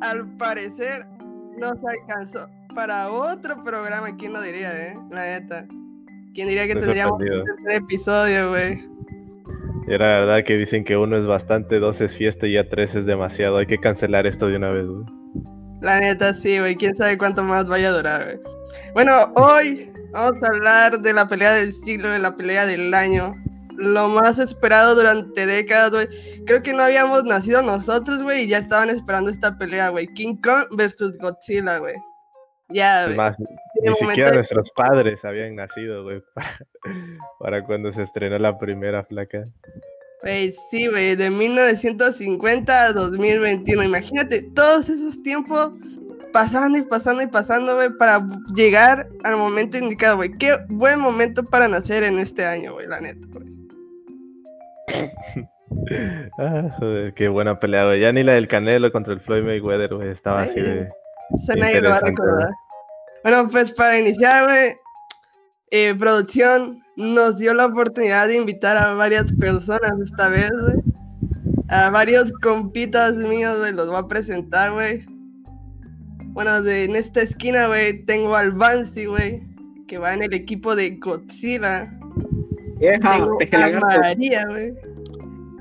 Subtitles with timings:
[0.00, 1.06] al parecer
[1.58, 4.16] nos alcanzó para otro programa.
[4.16, 4.98] ¿Quién lo diría, eh?
[5.10, 5.66] La neta.
[6.34, 8.84] ¿Quién diría que tendríamos un tercer episodio, güey?
[9.88, 13.06] Era verdad que dicen que uno es bastante, dos es fiesta y ya tres es
[13.06, 13.58] demasiado.
[13.58, 15.06] Hay que cancelar esto de una vez, güey.
[15.80, 16.76] La neta, sí, güey.
[16.76, 18.40] Quién sabe cuánto más vaya a durar, güey.
[18.92, 23.34] Bueno, hoy vamos a hablar de la pelea del siglo, de la pelea del año.
[23.76, 26.44] Lo más esperado durante décadas, güey.
[26.44, 30.06] Creo que no habíamos nacido nosotros, güey, y ya estaban esperando esta pelea, güey.
[30.08, 31.94] King Kong versus Godzilla, güey.
[32.68, 33.18] Ya, güey.
[33.82, 36.22] Ni siquiera nuestros padres habían nacido, güey,
[37.40, 39.44] para, cuando se estrenó la primera placa.
[40.22, 43.84] Güey, sí, güey, de 1950 a 2021.
[43.84, 45.72] Imagínate todos esos tiempos
[46.32, 50.32] pasando y pasando y pasando, güey, para llegar al momento indicado, güey.
[50.38, 53.55] Qué buen momento para nacer en este año, güey, la neta, güey.
[56.38, 58.00] ah, joder, qué buena pelea, güey.
[58.00, 60.88] Ya ni la del Canelo contra el Floyd Mayweather, güey, estaba así de.
[61.34, 62.50] Eso nadie lo va a recordar.
[63.22, 64.72] Bueno, pues para iniciar, güey,
[65.70, 70.82] eh, producción nos dio la oportunidad de invitar a varias personas esta vez, güey.
[71.68, 75.04] A varios compitas míos, güey, los voy a presentar, güey.
[76.26, 79.42] Bueno, de, en esta esquina, güey, tengo al Bansi, güey,
[79.88, 81.92] que va en el equipo de Godzilla.
[82.78, 83.38] tengo
[83.90, 84.74] a María, güey,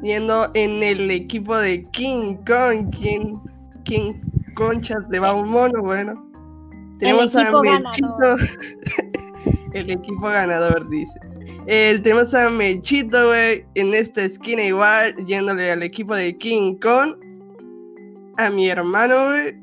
[0.06, 3.40] yendo en el equipo de King Kong, King,
[3.84, 4.14] King
[4.54, 6.24] Conchas de va un mono, bueno.
[7.00, 8.38] Tenemos a Mechito.
[9.74, 11.20] el equipo ganador, dice.
[11.66, 17.16] tenemos a Mechito, güey, en esta esquina igual, yéndole al equipo de King Kong.
[18.38, 19.56] A mi hermano, güey.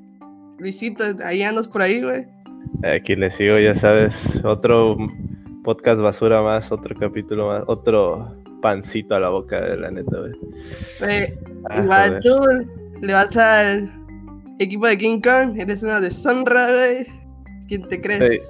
[0.59, 2.27] Luisito, ahí andas por ahí, güey.
[2.84, 4.15] Aquí le sigo, ya sabes.
[4.45, 4.97] Otro
[5.62, 11.35] podcast basura más, otro capítulo más, otro pancito a la boca de la neta, güey.
[11.69, 12.35] Ah, igual tú
[13.03, 13.93] le vas al
[14.59, 17.07] equipo de King Kong, eres una deshonra, güey.
[17.69, 18.41] ¿Quién te crees?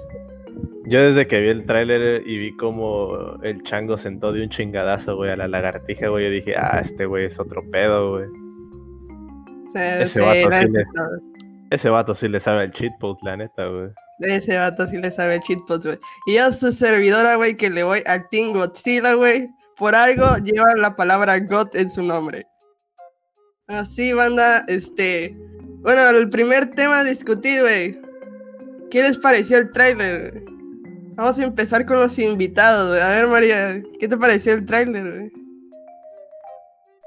[0.85, 5.15] Yo desde que vi el tráiler y vi como el chango sentó de un chingadazo,
[5.15, 8.27] güey, a la lagartija, güey, yo dije, ah, este güey es otro pedo, güey.
[9.75, 10.83] ese, vato sí le,
[11.71, 13.89] ese vato sí le sabe el cheatpost, la neta, güey.
[14.19, 15.97] Ese vato sí le sabe el cheatpost, güey.
[16.27, 19.49] Y yo su servidora, güey, que le voy a Team Godzilla, güey,
[19.83, 22.47] por algo lleva la palabra God en su nombre.
[23.67, 25.35] Así, banda, este...
[25.81, 27.99] Bueno, el primer tema a discutir, güey
[28.89, 30.41] ¿Qué les pareció el tráiler?
[31.15, 32.97] Vamos a empezar con los invitados.
[32.97, 35.29] A ver, María, ¿qué te pareció el tráiler?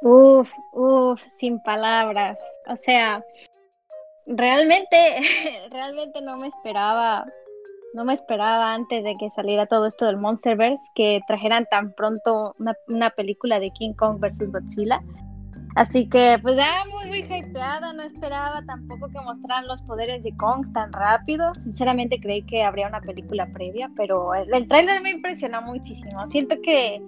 [0.02, 2.38] Uf, uf, sin palabras.
[2.66, 3.24] O sea,
[4.26, 4.98] realmente,
[5.70, 7.24] realmente no me esperaba,
[7.96, 12.54] no me esperaba antes de que saliera todo esto del Monsterverse que trajeran tan pronto
[12.58, 15.00] una, una película de King Kong versus Godzilla.
[15.76, 20.36] Así que, pues ya muy, muy hypeada, no esperaba tampoco que mostraran los poderes de
[20.36, 21.54] Kong tan rápido.
[21.64, 26.28] Sinceramente creí que habría una película previa, pero el, el tráiler me impresionó muchísimo.
[26.28, 27.02] Siento que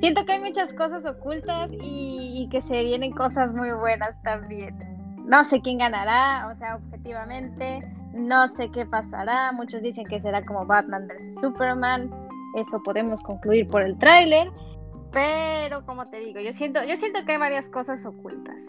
[0.00, 4.76] siento que hay muchas cosas ocultas y, y, que se vienen cosas muy buenas también.
[5.26, 7.82] No sé quién ganará, o sea, objetivamente,
[8.16, 9.52] no sé qué pasará.
[9.52, 11.40] Muchos dicen que será como Batman vs.
[11.40, 12.10] Superman.
[12.56, 14.50] Eso podemos concluir por el tráiler.
[15.12, 18.64] Pero como te digo, yo siento, yo siento que hay varias cosas ocultas.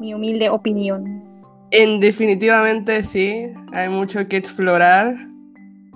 [0.00, 1.22] Mi humilde opinión.
[1.70, 5.16] En definitivamente sí, hay mucho que explorar.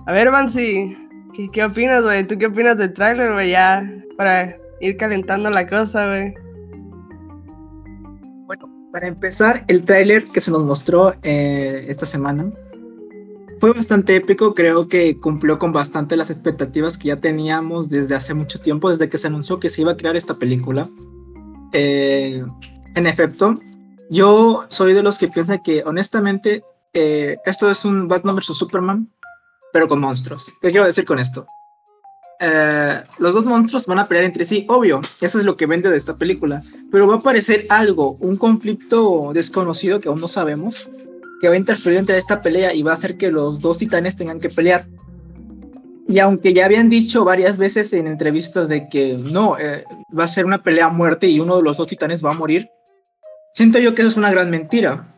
[0.05, 0.97] A ver, Bansi,
[1.33, 2.25] ¿qué, qué opinas, güey?
[2.25, 3.51] ¿Tú qué opinas del tráiler, güey?
[3.51, 6.33] Ya, para ir calentando la cosa, güey.
[8.91, 12.51] Para empezar, el tráiler que se nos mostró eh, esta semana
[13.59, 18.33] fue bastante épico, creo que cumplió con bastante las expectativas que ya teníamos desde hace
[18.33, 20.89] mucho tiempo, desde que se anunció que se iba a crear esta película.
[21.73, 22.43] Eh,
[22.95, 23.59] en efecto,
[24.09, 26.63] yo soy de los que piensan que honestamente
[26.93, 28.57] eh, esto es un Batman vs.
[28.57, 29.07] Superman,
[29.73, 30.51] pero con monstruos.
[30.61, 31.45] ¿Qué quiero decir con esto?
[32.41, 35.89] Eh, los dos monstruos van a pelear entre sí, obvio, eso es lo que vende
[35.89, 40.89] de esta película, pero va a aparecer algo, un conflicto desconocido que aún no sabemos,
[41.41, 44.15] que va a interferir entre esta pelea y va a hacer que los dos titanes
[44.15, 44.87] tengan que pelear.
[46.07, 49.83] Y aunque ya habían dicho varias veces en entrevistas de que no, eh,
[50.17, 52.33] va a ser una pelea a muerte y uno de los dos titanes va a
[52.33, 52.69] morir,
[53.53, 55.08] siento yo que eso es una gran mentira,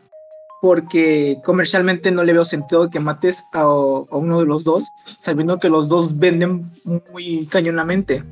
[0.62, 5.58] porque comercialmente no le veo sentido que mates a, a uno de los dos, sabiendo
[5.58, 8.22] que los dos venden muy cañonamente.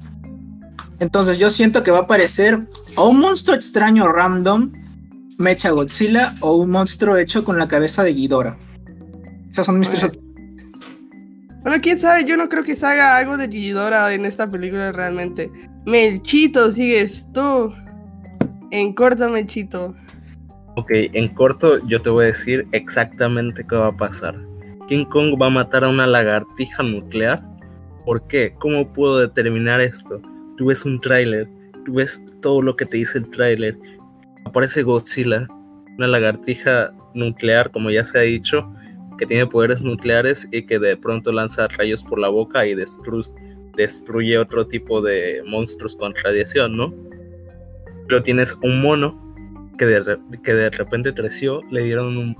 [1.00, 2.61] Entonces yo siento que va a aparecer
[2.94, 4.71] a un monstruo extraño random
[5.38, 8.56] Mecha Godzilla o un monstruo hecho con la cabeza de Ghidorah.
[9.50, 10.09] Esas son mis tres
[11.65, 14.93] Bueno, quién sabe, yo no creo que se haga algo de Ghidorah en esta película
[14.93, 15.50] realmente.
[15.85, 17.73] Melchito, sigues tú.
[18.71, 19.97] En corto, Mechito.
[20.76, 24.37] Ok, en corto yo te voy a decir exactamente qué va a pasar.
[24.88, 27.43] King Kong va a matar a una lagartija nuclear.
[28.05, 28.55] ¿Por qué?
[28.58, 30.22] ¿Cómo puedo determinar esto?
[30.56, 31.49] Tú ves un tráiler,
[31.84, 33.78] tú ves todo lo que te dice el tráiler.
[34.44, 35.49] Aparece Godzilla,
[35.99, 38.73] una lagartija nuclear, como ya se ha dicho,
[39.19, 44.38] que tiene poderes nucleares y que de pronto lanza rayos por la boca y destruye
[44.38, 46.94] otro tipo de monstruos con radiación, ¿no?
[48.06, 49.30] Pero tienes un mono
[49.81, 52.37] que de, que de repente creció, le dieron un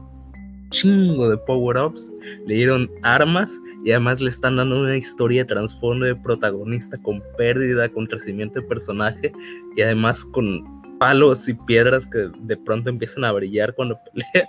[0.69, 2.13] chingo de power-ups,
[2.47, 7.23] le dieron armas y además le están dando una historia de trasfondo de protagonista con
[7.39, 9.33] pérdida, con crecimiento de personaje
[9.75, 14.49] y además con palos y piedras que de pronto empiezan a brillar cuando pelea.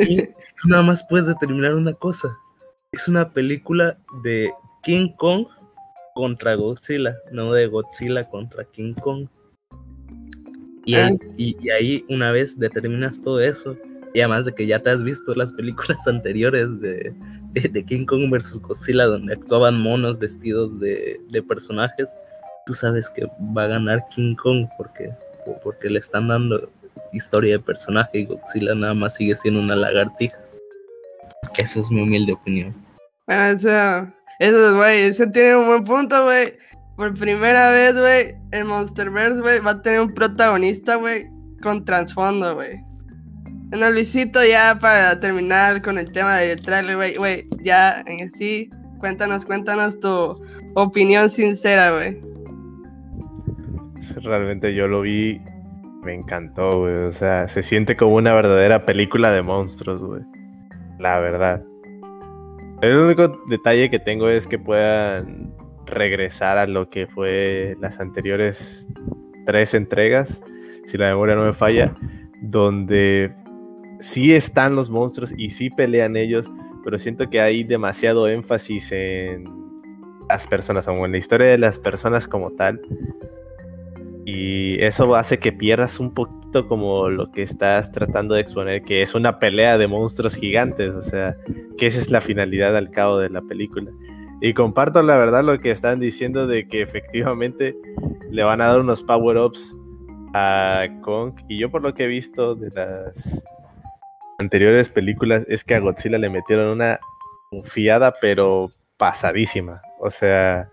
[0.00, 0.26] Y
[0.60, 2.36] tú nada más puedes determinar una cosa.
[2.90, 4.50] Es una película de
[4.82, 5.46] King Kong
[6.14, 9.28] contra Godzilla, no de Godzilla contra King Kong.
[10.84, 11.34] Y ahí, ah.
[11.36, 13.76] y, ahí, una vez determinas todo eso,
[14.14, 17.14] y además de que ya te has visto las películas anteriores de,
[17.52, 18.58] de, King Kong vs.
[18.60, 22.10] Godzilla, donde actuaban monos vestidos de, de, personajes,
[22.66, 23.26] tú sabes que
[23.56, 25.10] va a ganar King Kong porque,
[25.62, 26.70] porque le están dando
[27.12, 30.38] historia de personaje y Godzilla nada más sigue siendo una lagartija.
[31.58, 32.74] Esa es mi humilde opinión.
[33.26, 34.08] Bueno, eso,
[34.38, 36.54] eso, güey, ese tiene un buen punto, güey
[36.96, 41.26] por primera vez, güey, el Monsterverse, güey, va a tener un protagonista, güey,
[41.62, 42.80] con trasfondo, güey.
[43.70, 48.70] Bueno, Luisito, ya para terminar con el tema del trailer, güey, güey, ya en sí,
[48.98, 50.36] cuéntanos, cuéntanos tu
[50.74, 52.20] opinión sincera, güey.
[54.22, 55.40] Realmente yo lo vi,
[56.02, 56.94] me encantó, güey.
[57.06, 60.22] O sea, se siente como una verdadera película de monstruos, güey.
[60.98, 61.62] La verdad.
[62.82, 65.52] El único detalle que tengo es que puedan
[65.92, 68.88] regresar a lo que fue las anteriores
[69.46, 70.42] tres entregas,
[70.84, 71.94] si la memoria no me falla,
[72.40, 73.32] donde
[74.00, 76.50] sí están los monstruos y sí pelean ellos,
[76.84, 79.44] pero siento que hay demasiado énfasis en
[80.28, 82.80] las personas, o en la historia de las personas como tal.
[84.24, 89.02] Y eso hace que pierdas un poquito como lo que estás tratando de exponer, que
[89.02, 91.36] es una pelea de monstruos gigantes, o sea,
[91.78, 93.90] que esa es la finalidad al cabo de la película.
[94.44, 97.76] Y comparto la verdad lo que están diciendo de que efectivamente
[98.28, 99.64] le van a dar unos power-ups
[100.34, 101.34] a Kong.
[101.48, 103.40] Y yo por lo que he visto de las
[104.38, 106.98] anteriores películas es que a Godzilla le metieron una
[107.62, 109.80] fiada pero pasadísima.
[110.00, 110.68] O sea,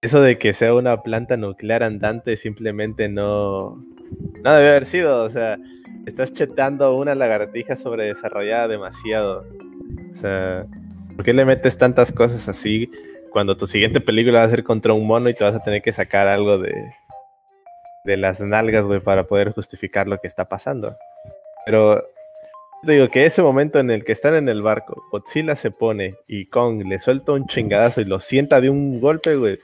[0.00, 3.76] eso de que sea una planta nuclear andante simplemente no,
[4.42, 5.24] no debe haber sido.
[5.24, 5.58] O sea,
[6.06, 9.44] estás chetando una lagartija sobredesarrollada demasiado.
[10.12, 10.66] O sea,
[11.16, 12.90] ¿Por qué le metes tantas cosas así
[13.30, 15.82] cuando tu siguiente película va a ser contra un mono y te vas a tener
[15.82, 16.74] que sacar algo de,
[18.04, 20.94] de las nalgas, güey, para poder justificar lo que está pasando?
[21.64, 22.04] Pero
[22.84, 26.14] te digo que ese momento en el que están en el barco, Godzilla se pone
[26.28, 29.58] y Kong le suelta un chingadazo y lo sienta de un golpe, güey.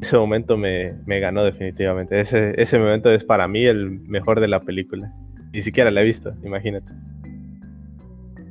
[0.00, 2.20] Ese momento me, me ganó definitivamente.
[2.20, 5.12] Ese, ese momento es para mí el mejor de la película.
[5.52, 6.90] Ni siquiera la he visto, imagínate.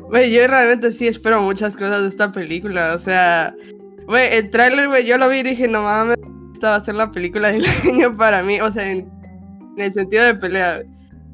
[0.10, 2.96] Güey, yo realmente sí espero muchas cosas de esta película.
[2.96, 3.54] O sea,
[4.08, 6.18] güey, el tráiler, güey, yo lo vi y dije, no mames,
[6.52, 8.60] esta va a ser la película del año para mí.
[8.60, 9.08] O sea, en,
[9.78, 10.82] el sentido de pelea.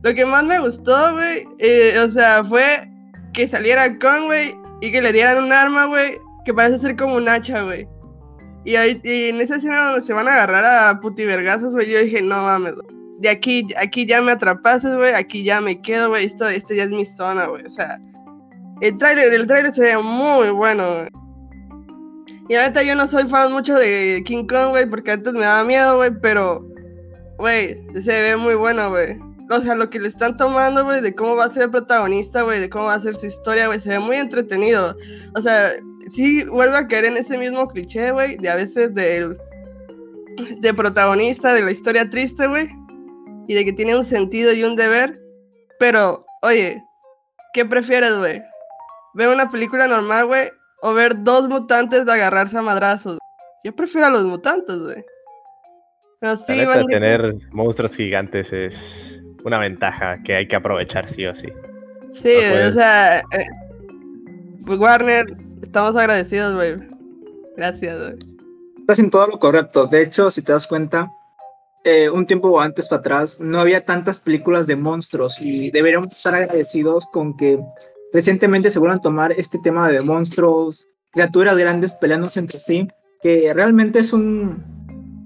[0.03, 2.63] Lo que más me gustó, güey, eh, o sea, fue
[3.33, 7.15] que saliera con, güey, y que le dieran un arma, güey, que parece ser como
[7.15, 7.87] un hacha, güey.
[8.65, 12.21] Y, ahí, en esa escena donde se van a agarrar a putivergazos, güey, yo dije,
[12.21, 12.73] no mames,
[13.19, 16.83] de aquí, aquí ya me atrapaste, güey, aquí ya me quedo, güey, esto, esto ya
[16.83, 17.99] es mi zona, güey, o sea,
[18.81, 21.07] el trailer, el trailer se ve muy bueno.
[22.47, 25.63] Y ahorita yo no soy fan mucho de King Kong, güey, porque antes me daba
[25.63, 26.63] miedo, güey, pero,
[27.37, 29.17] güey, se ve muy bueno, güey.
[29.49, 32.43] O sea, lo que le están tomando, güey, de cómo va a ser el protagonista,
[32.43, 34.95] güey, de cómo va a ser su historia, güey, se ve muy entretenido.
[35.35, 35.71] O sea,
[36.09, 39.37] sí vuelve a caer en ese mismo cliché, güey, de a veces del
[40.59, 42.69] de protagonista, de la historia triste, güey,
[43.47, 45.19] y de que tiene un sentido y un deber.
[45.79, 46.83] Pero, oye,
[47.53, 48.41] ¿qué prefieres, güey?
[49.15, 50.49] Ver una película normal, güey,
[50.81, 53.17] o ver dos mutantes de agarrarse a madrazos.
[53.63, 55.03] Yo prefiero a los mutantes, güey.
[56.19, 61.33] Pero sí, van tener monstruos gigantes es una ventaja que hay que aprovechar sí o
[61.33, 61.47] sí.
[62.11, 62.35] Sí,
[62.67, 63.45] o sea, eh,
[64.65, 65.25] pues Warner,
[65.61, 66.77] estamos agradecidos, güey.
[67.55, 68.15] Gracias, güey.
[68.79, 69.87] Estás en todo lo correcto.
[69.87, 71.11] De hecho, si te das cuenta,
[71.83, 76.33] eh, un tiempo antes para atrás no había tantas películas de monstruos y deberíamos estar
[76.35, 77.59] agradecidos con que
[78.15, 82.87] Recientemente se vuelven a tomar este tema de monstruos, criaturas grandes peleándose entre sí,
[83.21, 84.63] que realmente es un,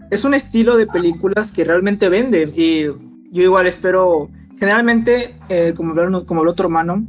[0.09, 2.85] es un estilo de películas que realmente vende y
[3.31, 5.93] yo igual espero, generalmente, eh, como,
[6.25, 7.05] como el otro hermano,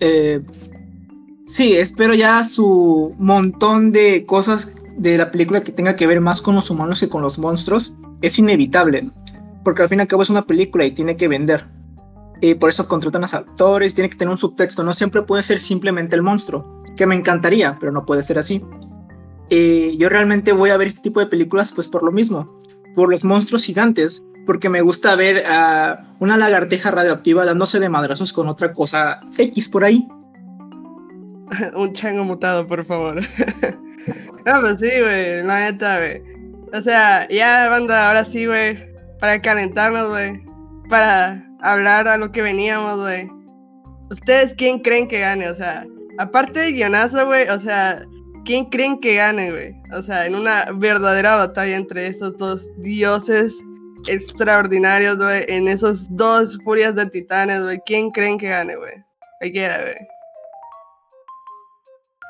[0.00, 0.40] eh,
[1.46, 6.42] sí, espero ya su montón de cosas de la película que tenga que ver más
[6.42, 9.08] con los humanos que con los monstruos, es inevitable,
[9.62, 11.77] porque al fin y al cabo es una película y tiene que vender.
[12.60, 16.14] Por eso contratan a actores, tiene que tener un subtexto, no siempre puede ser simplemente
[16.14, 18.64] el monstruo, que me encantaría, pero no puede ser así.
[19.50, 22.58] Yo realmente voy a ver este tipo de películas pues por lo mismo,
[22.94, 28.32] por los monstruos gigantes, porque me gusta ver a una lagarteja radioactiva dándose de madrazos
[28.32, 30.08] con otra cosa X por ahí.
[31.74, 33.16] un chango mutado, por favor.
[34.46, 36.22] no, pues sí, güey, la neta, güey.
[36.72, 38.76] O sea, ya, banda, ahora sí, güey,
[39.18, 40.42] para calentarnos, güey,
[40.88, 43.30] para hablar a lo que veníamos, güey.
[44.10, 45.48] ¿Ustedes quién creen que gane?
[45.50, 45.86] O sea,
[46.18, 48.04] aparte de guionazo, güey, o sea,
[48.44, 49.74] ¿quién creen que gane, güey?
[49.92, 53.58] O sea, en una verdadera batalla entre esos dos dioses
[54.06, 58.94] extraordinarios, güey, en esos dos furias de titanes, güey, ¿quién creen que gane, güey?
[59.40, 60.08] Cualquiera, güey.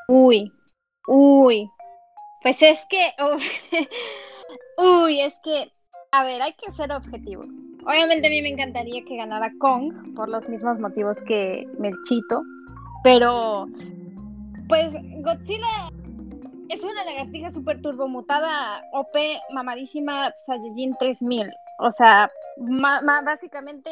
[0.08, 0.52] Uy,
[1.06, 1.70] uy.
[2.42, 3.12] Pues es que,
[4.78, 5.72] uy, es que,
[6.12, 7.48] a ver, hay que ser objetivos.
[7.84, 12.42] Obviamente a mí me encantaría que ganara Kong por los mismos motivos que Melchito,
[13.02, 13.66] pero
[14.68, 14.92] pues
[15.22, 15.90] Godzilla
[16.68, 19.16] es una lagartija super turbomutada, OP,
[19.52, 21.50] mamadísima, Saiyajin 3000.
[21.78, 22.30] O sea,
[23.24, 23.90] básicamente,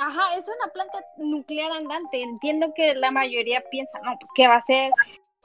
[0.00, 2.20] ajá, es una planta nuclear andante.
[2.20, 4.92] Entiendo que la mayoría piensa, no, pues, ¿qué va a ser?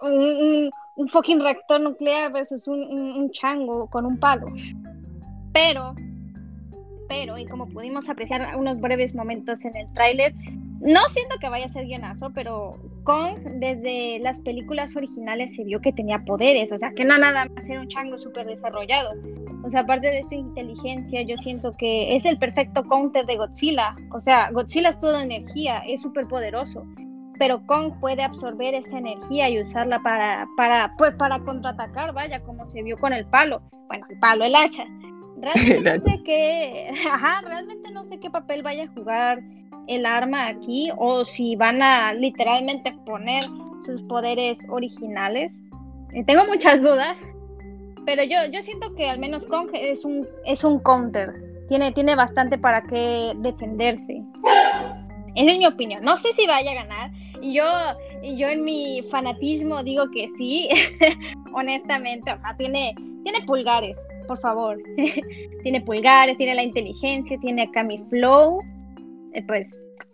[0.02, 0.72] Un,
[1.08, 4.48] fucking reactor nuclear versus un chango con un palo.
[5.54, 5.94] Pero
[7.14, 10.34] y como pudimos apreciar unos breves momentos en el tráiler,
[10.82, 15.80] no siento que vaya a ser guionazo, pero Kong desde las películas originales se vio
[15.80, 19.12] que tenía poderes, o sea, que no nada más era un chango súper desarrollado.
[19.64, 23.96] O sea, aparte de su inteligencia, yo siento que es el perfecto counter de Godzilla.
[24.12, 26.86] O sea, Godzilla es toda energía, es súper poderoso,
[27.40, 32.68] pero Kong puede absorber esa energía y usarla para, para, pues, para contraatacar, vaya, como
[32.68, 33.62] se vio con el palo.
[33.88, 34.86] Bueno, el palo, el hacha.
[35.44, 39.44] Realmente no sé qué, ajá, realmente no sé qué papel vaya a jugar
[39.88, 43.44] el arma aquí o si van a literalmente poner
[43.86, 45.52] sus poderes originales.
[46.14, 47.18] Eh, tengo muchas dudas,
[48.06, 51.34] pero yo, yo siento que al menos Kong es un, es un counter.
[51.68, 54.22] Tiene, tiene bastante para qué defenderse.
[55.36, 56.02] Esa es mi opinión.
[56.04, 57.12] No sé si vaya a ganar.
[57.42, 57.66] Y yo,
[58.38, 60.70] yo en mi fanatismo digo que sí.
[61.54, 64.78] Honestamente, o sea, tiene, tiene pulgares por favor.
[65.64, 68.62] tiene pulgares, tiene la inteligencia, tiene acá mi flow.
[69.34, 69.70] Eh, pues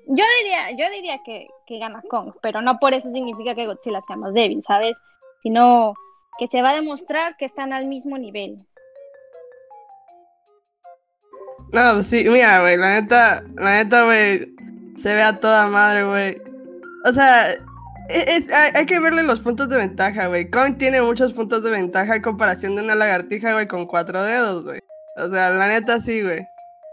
[0.08, 4.02] yo diría, yo diría que, que, gana Kong, pero no por eso significa que Godzilla
[4.08, 4.98] sea más débil, ¿sabes?
[5.44, 5.94] Sino
[6.40, 8.58] que se va a demostrar que están al mismo nivel.
[11.72, 14.56] No, sí, mira, güey, la neta, la neta, güey,
[14.98, 16.42] se ve a toda madre, güey.
[17.06, 17.56] O sea,
[18.10, 20.50] hay, que verle los puntos de ventaja, güey.
[20.50, 24.64] Kong tiene muchos puntos de ventaja en comparación de una lagartija, güey, con cuatro dedos,
[24.64, 24.80] güey.
[25.18, 26.40] O sea, la neta sí, güey.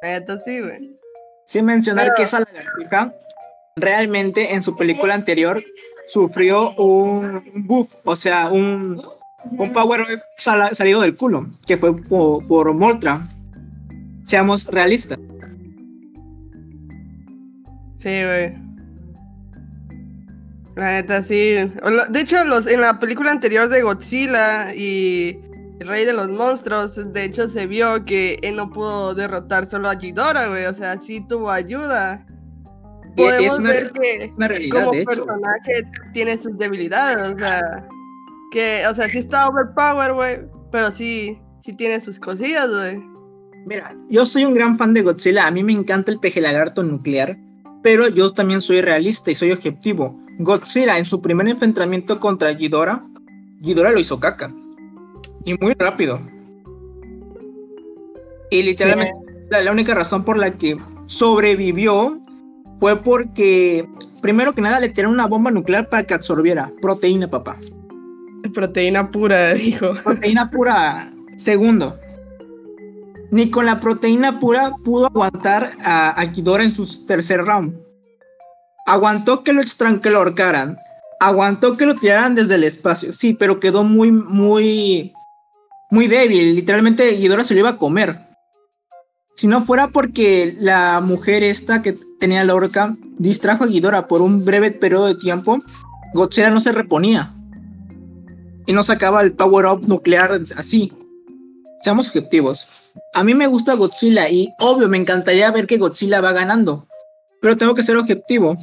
[0.03, 0.99] La neta sí, güey.
[1.47, 3.13] Sin mencionar que esa lagartija
[3.77, 5.63] realmente en su película anterior
[6.07, 9.03] sufrió un buff, o sea, un,
[9.51, 10.07] un power
[10.37, 13.27] salido del culo, que fue por, por Moltra.
[14.25, 15.19] Seamos realistas.
[17.97, 18.66] Sí, güey.
[20.77, 21.55] La neta, sí.
[22.11, 25.41] De hecho, los, en la película anterior de Godzilla y
[25.81, 29.89] el Rey de los Monstruos, de hecho se vio que él no pudo derrotar solo
[29.89, 30.67] a Ghidorah, güey.
[30.67, 32.27] O sea, sí tuvo ayuda.
[33.17, 37.89] Podemos ver que como personaje tiene sus debilidades, o sea,
[38.51, 40.41] que, o sea, sí está overpower, güey,
[40.71, 43.03] pero sí, sí tiene sus cosillas, güey.
[43.65, 46.83] Mira, yo soy un gran fan de Godzilla, a mí me encanta el peje lagarto
[46.83, 47.39] nuclear,
[47.83, 50.26] pero yo también soy realista y soy objetivo.
[50.39, 53.05] Godzilla en su primer enfrentamiento contra Ghidorah,
[53.61, 54.53] Ghidorah lo hizo caca.
[55.45, 56.21] Y muy rápido.
[58.51, 59.15] Y literalmente
[59.49, 60.77] la, única razón por la que
[61.07, 62.21] sobrevivió
[62.79, 63.89] fue porque,
[64.21, 67.57] primero que nada, le tiraron una bomba nuclear para que absorbiera proteína, papá.
[68.53, 69.95] Proteína pura, hijo.
[70.03, 71.11] Proteína pura.
[71.37, 71.97] Segundo,
[73.31, 77.86] ni con la proteína pura pudo aguantar a, a Ghidorah en su tercer round.
[78.87, 79.63] Aguantó que lo,
[80.01, 80.79] que lo ahorcaran.
[81.21, 83.13] Aguantó que lo tiraran desde el espacio.
[83.13, 85.13] Sí, pero quedó muy, muy,
[85.91, 86.55] muy débil.
[86.55, 88.19] Literalmente Ghidorah se lo iba a comer.
[89.35, 94.23] Si no fuera porque la mujer esta que tenía la orca distrajo a Ghidorah por
[94.23, 95.61] un breve periodo de tiempo,
[96.15, 97.33] Godzilla no se reponía.
[98.67, 100.93] Y no sacaba el power-up nuclear así.
[101.83, 102.67] seamos objetivos.
[103.13, 106.87] A mí me gusta Godzilla y obvio me encantaría ver que Godzilla va ganando,
[107.43, 108.57] pero tengo que ser objetivo.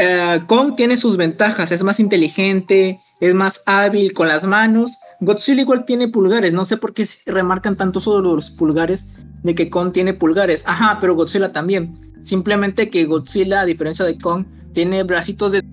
[0.00, 4.96] Eh, Kong tiene sus ventajas, es más inteligente, es más hábil con las manos.
[5.20, 9.08] Godzilla igual tiene pulgares, no sé por qué remarcan tanto sobre los pulgares
[9.42, 10.62] de que Kong tiene pulgares.
[10.66, 11.92] Ajá, pero Godzilla también.
[12.22, 15.64] Simplemente que Godzilla, a diferencia de Kong, tiene bracitos de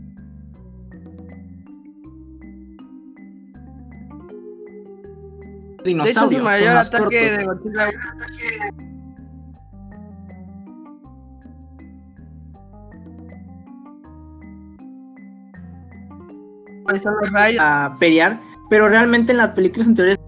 [5.83, 7.91] De hecho, su mayor ataque de Godzilla.
[17.59, 18.39] A pelear,
[18.69, 20.19] pero realmente en las películas anteriores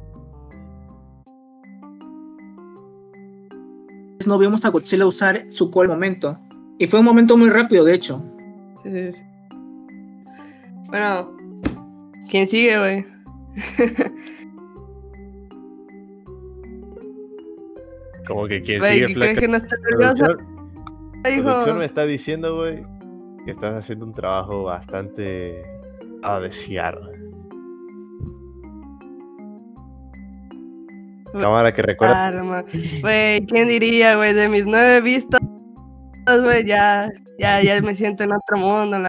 [4.26, 6.38] no vimos a Godzilla usar su cual momento.
[6.80, 8.22] Y fue un momento muy rápido, de hecho.
[8.84, 9.24] Sí, sí, sí.
[10.88, 11.36] Bueno,
[12.30, 13.06] ¿quién sigue, güey?
[18.28, 19.40] Como que quién sigue, flaca.
[19.40, 20.26] que no está nerviosa?
[21.24, 22.86] Producción me está diciendo, güey,
[23.46, 25.77] que estás haciendo un trabajo bastante
[26.28, 27.00] a desear.
[31.34, 32.64] Cámara que recuerda.
[33.02, 34.34] Güey, ¿quién diría, güey?
[34.34, 35.40] De mis nueve vistas,
[36.44, 39.07] güey, ya, ya, ya me siento en otro mundo.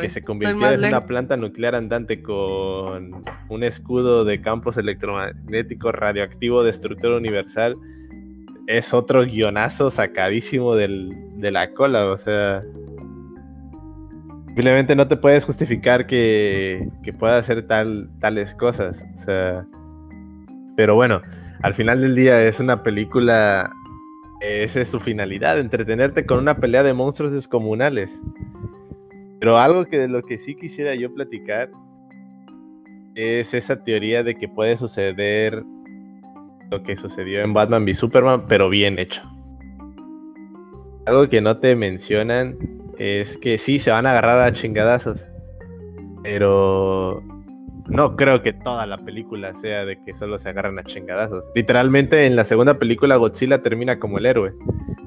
[0.00, 6.62] Que se convirtiera en una planta nuclear andante con un escudo de campos electromagnéticos radioactivo
[6.62, 7.76] destructor universal
[8.66, 12.62] es otro guionazo sacadísimo de la cola, o sea,
[14.46, 19.66] simplemente no te puedes justificar que, que pueda hacer tal, tales cosas, o sea,
[20.76, 21.20] pero bueno,
[21.62, 23.72] al final del día es una película,
[24.40, 28.10] esa es su finalidad, entretenerte con una pelea de monstruos descomunales.
[29.44, 31.68] Pero algo que de lo que sí quisiera yo platicar
[33.14, 35.62] es esa teoría de que puede suceder
[36.70, 39.20] lo que sucedió en Batman v Superman, pero bien hecho.
[41.04, 42.56] Algo que no te mencionan
[42.96, 45.20] es que sí se van a agarrar a chingadazos,
[46.22, 47.22] pero
[47.90, 51.44] no creo que toda la película sea de que solo se agarran a chingadazos.
[51.54, 54.54] Literalmente en la segunda película Godzilla termina como el héroe,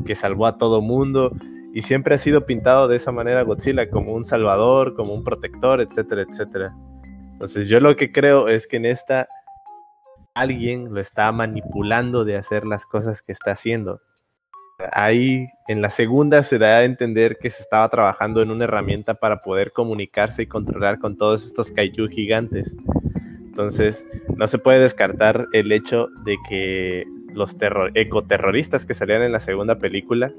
[0.05, 1.31] que salvó a todo mundo
[1.77, 5.79] y siempre ha sido pintado de esa manera Godzilla, como un salvador, como un protector,
[5.79, 6.73] etcétera, etcétera.
[7.33, 9.27] Entonces yo lo que creo es que en esta
[10.33, 14.01] alguien lo está manipulando de hacer las cosas que está haciendo.
[14.91, 19.13] Ahí en la segunda se da a entender que se estaba trabajando en una herramienta
[19.13, 22.75] para poder comunicarse y controlar con todos estos kaiju gigantes.
[23.39, 24.03] Entonces
[24.35, 27.55] no se puede descartar el hecho de que los
[27.93, 30.33] ecoterroristas que salían en la segunda película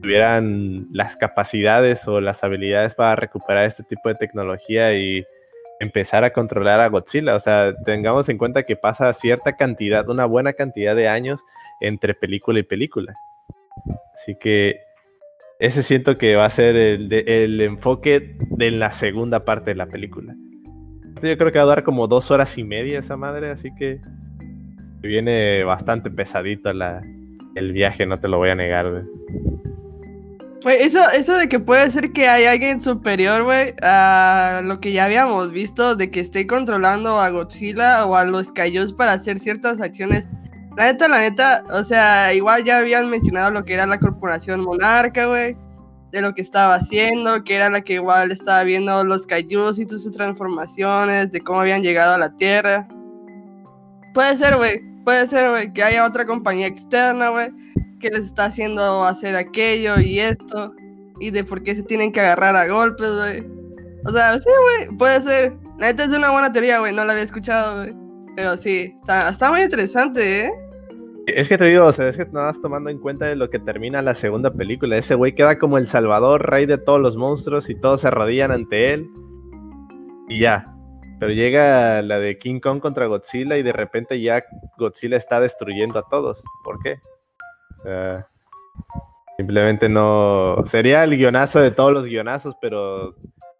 [0.00, 5.24] tuvieran las capacidades o las habilidades para recuperar este tipo de tecnología y
[5.80, 7.34] empezar a controlar a Godzilla.
[7.34, 11.40] O sea, tengamos en cuenta que pasa cierta cantidad, una buena cantidad de años
[11.80, 13.14] entre película y película.
[14.14, 14.80] Así que
[15.58, 19.86] ese siento que va a ser el, el enfoque de la segunda parte de la
[19.86, 20.34] película.
[21.22, 24.00] Yo creo que va a dar como dos horas y media esa madre, así que
[25.00, 29.04] viene bastante pesadito el viaje, no te lo voy a negar.
[30.70, 35.04] Eso, eso de que puede ser que hay alguien superior, güey, a lo que ya
[35.04, 39.80] habíamos visto, de que esté controlando a Godzilla o a los Kaijus para hacer ciertas
[39.80, 40.28] acciones.
[40.76, 44.62] La neta, la neta, o sea, igual ya habían mencionado lo que era la corporación
[44.62, 45.56] monarca, güey,
[46.10, 49.86] de lo que estaba haciendo, que era la que igual estaba viendo los Kaijus y
[49.86, 52.88] todas sus transformaciones, de cómo habían llegado a la Tierra.
[54.14, 57.50] Puede ser, güey, puede ser, güey, que haya otra compañía externa, güey,
[57.98, 60.74] que les está haciendo hacer aquello y esto,
[61.20, 63.46] y de por qué se tienen que agarrar a golpes, güey.
[64.04, 65.56] O sea, sí, güey, puede ser.
[65.78, 67.94] La neta es una buena teoría, güey, no la había escuchado, güey.
[68.36, 70.50] Pero sí, está, está muy interesante, ¿eh?
[71.26, 73.50] Es que te digo, o sea, es que no vas tomando en cuenta de lo
[73.50, 74.96] que termina la segunda película.
[74.96, 78.52] Ese güey queda como el salvador, rey de todos los monstruos y todos se arrodillan
[78.52, 79.10] ante él.
[80.28, 80.72] Y ya.
[81.18, 84.44] Pero llega la de King Kong contra Godzilla y de repente ya
[84.78, 86.44] Godzilla está destruyendo a todos.
[86.62, 87.00] ¿Por qué?
[89.36, 90.64] Simplemente no.
[90.66, 93.14] Sería el guionazo de todos los guionazos, pero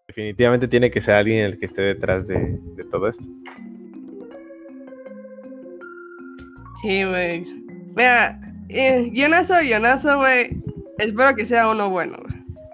[0.07, 3.23] definitivamente tiene que ser alguien el que esté detrás de, todo esto.
[6.81, 7.43] Sí, güey.
[7.95, 10.57] Mira, eh, guionazo, guionazo, güey.
[10.97, 12.17] Espero que sea uno bueno,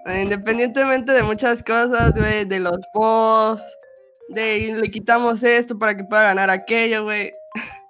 [0.06, 3.60] Independientemente de muchas cosas, güey, de los boss,
[4.28, 7.32] de le quitamos esto para que pueda ganar aquello, güey.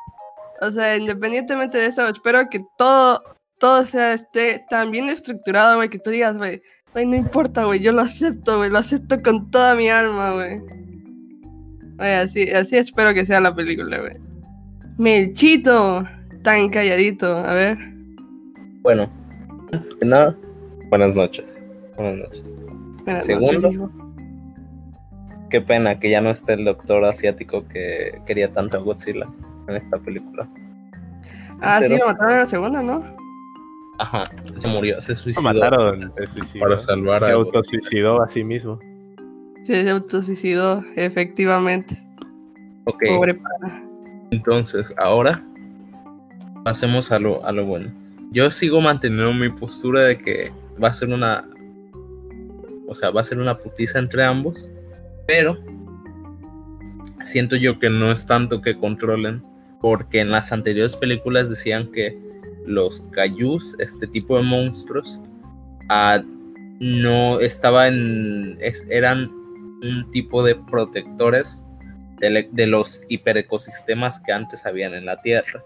[0.60, 3.22] O sea, independientemente de eso, espero que todo,
[3.64, 6.60] todo sea esté tan bien estructurado, güey, que tú digas, güey,
[6.92, 10.60] güey, no importa, güey, yo lo acepto, güey, lo acepto con toda mi alma, güey.
[11.96, 14.18] Güey, así, así espero que sea la película, güey.
[14.98, 16.04] Melchito,
[16.42, 17.78] tan calladito, a ver.
[18.82, 19.10] Bueno,
[19.98, 20.36] que nada,
[20.90, 21.64] buenas noches.
[21.96, 22.54] Buenas noches.
[23.24, 23.90] Segundo,
[25.48, 29.26] qué pena que ya no esté el doctor asiático que quería tanto a Godzilla
[29.68, 30.46] en esta película.
[31.62, 33.23] Ah, sí, lo mataron en la segunda, ¿no?
[33.98, 34.24] Ajá,
[34.56, 35.52] se murió, se suicidó.
[35.52, 36.60] Lo mataron, se suicidó.
[36.64, 38.78] Para salvar se autosuicidó a sí mismo.
[39.62, 42.02] se autosuicidó, efectivamente.
[42.84, 43.02] Ok.
[43.08, 43.84] Pobre pana.
[44.30, 45.44] Entonces, ahora
[46.64, 47.92] pasemos a lo, a lo bueno.
[48.32, 50.52] Yo sigo manteniendo mi postura de que
[50.82, 51.48] va a ser una.
[52.88, 54.68] O sea, va a ser una putiza entre ambos.
[55.26, 55.56] Pero
[57.24, 59.42] siento yo que no es tanto que controlen,
[59.80, 62.18] porque en las anteriores películas decían que
[62.66, 65.20] los Kaijus, este tipo de monstruos,
[66.80, 69.30] no estaban, eran
[69.82, 71.62] un tipo de protectores
[72.20, 75.64] de, de los hiperecosistemas que antes habían en la Tierra.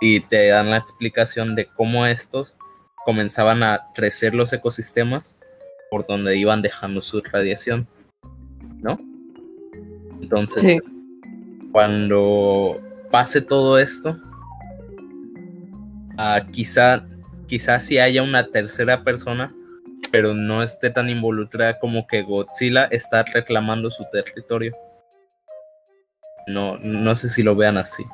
[0.00, 2.56] Y te dan la explicación de cómo estos
[3.04, 5.38] comenzaban a crecer los ecosistemas
[5.90, 7.86] por donde iban dejando su radiación.
[8.84, 8.98] ¿no?
[10.20, 10.80] Entonces,
[11.72, 12.80] cuando
[13.10, 14.18] pase todo esto,
[16.18, 17.06] uh, quizá,
[17.46, 19.54] quizá si haya una tercera persona,
[20.10, 24.74] pero no esté tan involucrada como que Godzilla está reclamando su territorio.
[26.46, 28.04] No, no sé si lo vean así.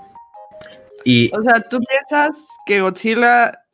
[1.04, 3.64] Y, o sea, ¿tú piensas que Godzilla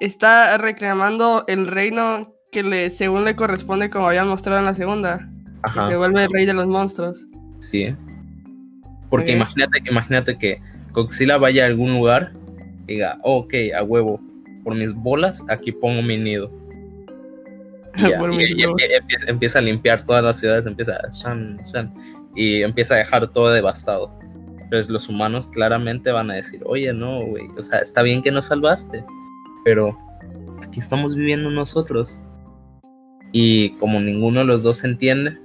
[0.00, 5.28] está reclamando el reino que le, según le corresponde como había mostrado en la segunda?
[5.88, 7.26] se vuelve el rey de los monstruos.
[7.60, 7.96] Sí.
[9.08, 10.60] Porque imagínate, imagínate que
[10.92, 12.32] Godzilla vaya a algún lugar
[12.86, 14.20] y diga, ok, a huevo,
[14.62, 16.50] por mis bolas aquí pongo mi nido.
[17.96, 18.62] Y,
[19.28, 21.94] empieza, a limpiar todas las ciudades, empieza a shan, shan,
[22.34, 24.12] y empieza a dejar todo devastado.
[24.60, 28.32] Entonces los humanos claramente van a decir, oye, no, güey, o sea, está bien que
[28.32, 29.04] nos salvaste,
[29.64, 29.96] pero
[30.60, 32.20] aquí estamos viviendo nosotros.
[33.30, 35.38] Y como ninguno de los dos entiende,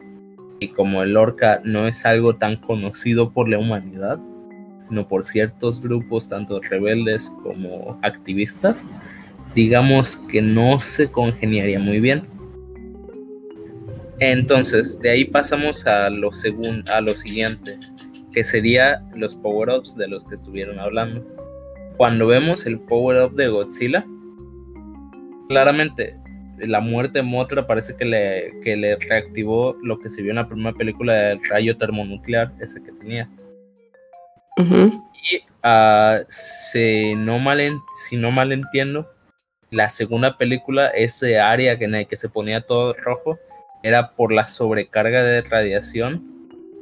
[0.60, 4.20] y como el orca no es algo tan conocido por la humanidad,
[4.90, 8.88] no por ciertos grupos, tanto rebeldes como activistas,
[9.56, 12.28] digamos que no se congeniaría muy bien.
[14.20, 16.32] Entonces, de ahí pasamos a lo,
[16.92, 17.80] a lo siguiente,
[18.34, 21.26] que sería los power-ups de los que estuvieron hablando.
[21.98, 24.06] Cuando vemos el power-up de Godzilla,
[25.48, 26.18] claramente
[26.60, 30.48] la muerte de Motra parece que le, le reactivó lo que se vio en la
[30.48, 33.30] primera película del rayo termonuclear, ese que tenía.
[34.60, 37.60] Y uh, si, no mal
[38.08, 39.10] si no mal entiendo,
[39.72, 43.38] la segunda película, ese área en el que se ponía todo rojo,
[43.84, 46.24] era por la sobrecarga de radiación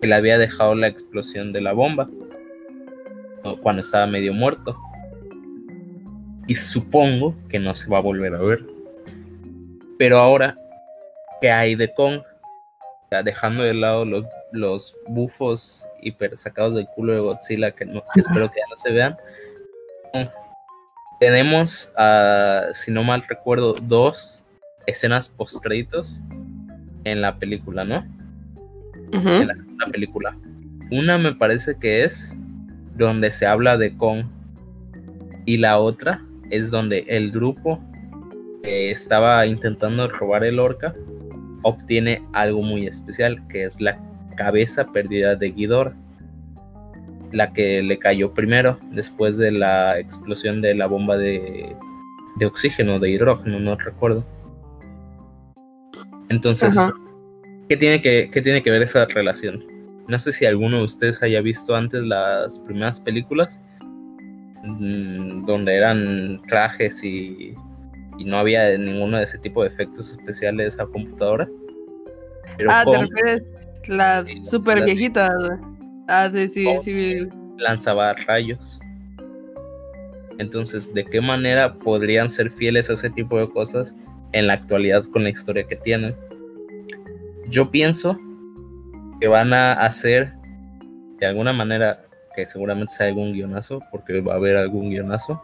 [0.02, 2.10] que le había dejado la explosión de la bomba
[3.62, 4.78] cuando estaba medio muerto.
[6.48, 8.66] Y supongo que no se va a volver a ver.
[9.98, 10.56] Pero ahora,
[11.42, 12.22] ¿qué hay de Kong?
[13.10, 18.50] Dejando de lado los, los bufos hiper sacados del culo de Godzilla, que, no, espero
[18.50, 19.18] que ya no se vean.
[21.20, 21.92] Tenemos,
[22.74, 24.44] si no mal recuerdo, dos
[24.86, 25.66] escenas post
[27.04, 28.06] en la película, ¿no?
[29.12, 30.38] En la segunda película.
[30.92, 32.36] Una me parece que es
[32.96, 34.26] donde se habla de Kong
[35.46, 37.82] y la otra es donde el grupo
[38.64, 40.94] estaba intentando robar el orca,
[41.64, 44.00] obtiene algo muy especial, que es la
[44.36, 45.96] cabeza perdida de Ghidorah,
[47.32, 51.76] la que le cayó primero después de la explosión de la bomba de,
[52.38, 54.24] de oxígeno, de hidrógeno, no recuerdo.
[56.30, 56.76] Entonces,
[57.70, 59.64] ¿qué tiene, que, ¿qué tiene que ver esa relación?
[60.08, 63.62] No sé si alguno de ustedes haya visto antes las primeras películas,
[64.64, 67.56] mm, donde eran trajes y
[68.18, 71.48] y no había ninguno de ese tipo de efectos especiales a computadora.
[72.68, 75.32] ah, te refieres las super viejitas.
[76.08, 77.30] Ah, sí, sí, sí.
[77.58, 78.80] Lanzaba rayos.
[80.40, 83.96] Entonces, ¿de qué manera podrían ser fieles a ese tipo de cosas
[84.34, 86.16] en la actualidad con la historia que tienen?
[87.50, 88.20] Yo pienso
[89.20, 90.34] que van a hacer
[91.20, 95.42] de alguna manera, que seguramente sea algún guionazo, porque va a haber algún guionazo,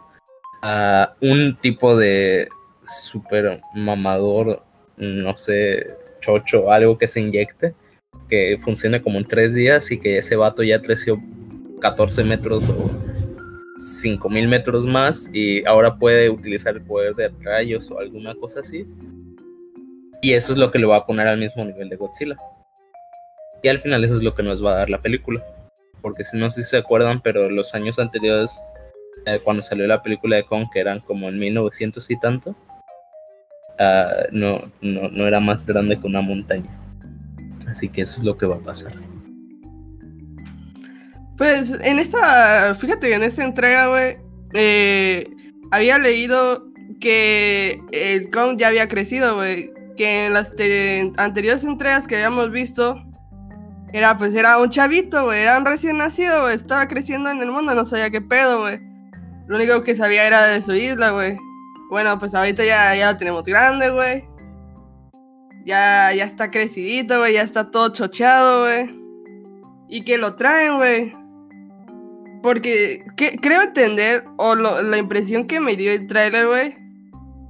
[0.62, 2.48] a un tipo de
[2.86, 4.62] super mamador,
[4.96, 7.74] no sé, chocho, algo que se inyecte,
[8.28, 11.20] que funcione como en tres días y que ese vato ya creció
[11.80, 12.90] 14 metros o
[13.76, 18.86] 5000 metros más y ahora puede utilizar el poder de rayos o alguna cosa así.
[20.22, 22.36] Y eso es lo que le va a poner al mismo nivel de Godzilla.
[23.62, 25.44] Y al final eso es lo que nos va a dar la película.
[26.00, 28.58] Porque si no si se acuerdan, pero los años anteriores,
[29.26, 32.54] eh, cuando salió la película de Kong, que eran como en 1900 y tanto,
[33.78, 36.70] ah, no, no, no era más grande que una montaña.
[37.68, 38.92] Así que eso es lo que va a pasar.
[41.36, 44.16] Pues en esta, fíjate en esta entrega, güey,
[44.52, 45.28] eh,
[45.72, 46.68] había leído
[47.00, 49.72] que el Kong ya había crecido, güey.
[49.96, 50.54] Que en las
[51.16, 53.02] anteriores entregas que habíamos visto,
[53.92, 56.54] era pues era un chavito, güey, era un recién nacido, güey.
[56.54, 58.80] Estaba creciendo en el mundo, no sabía qué pedo, güey.
[59.46, 61.36] Lo único que sabía era de su isla, güey.
[61.90, 64.24] Bueno, pues ahorita ya, ya lo tenemos grande, güey.
[65.64, 68.90] Ya, ya está crecidito, güey, ya está todo chocheado, güey.
[69.88, 71.24] Y que lo traen, güey
[72.44, 73.02] porque
[73.40, 76.76] creo entender, o la impresión que me dio el trailer, güey,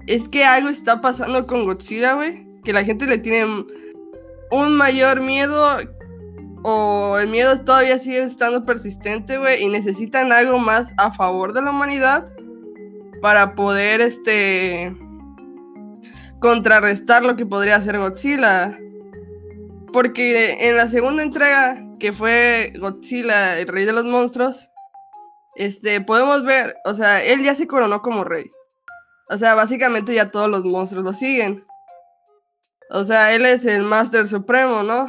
[0.06, 2.46] es que algo está pasando con Godzilla, güey.
[2.62, 3.44] Que la gente le tiene
[4.52, 5.78] un mayor miedo,
[6.62, 11.62] o el miedo todavía sigue estando persistente, güey, y necesitan algo más a favor de
[11.62, 12.32] la humanidad
[13.20, 14.94] para poder, este,
[16.40, 18.78] contrarrestar lo que podría hacer Godzilla.
[19.92, 24.70] Porque en la segunda entrega, que fue Godzilla, el rey de los monstruos,
[25.56, 28.50] este, podemos ver, o sea, él ya se coronó como rey.
[29.30, 31.64] O sea, básicamente ya todos los monstruos lo siguen.
[32.90, 35.06] O sea, él es el Master Supremo, ¿no?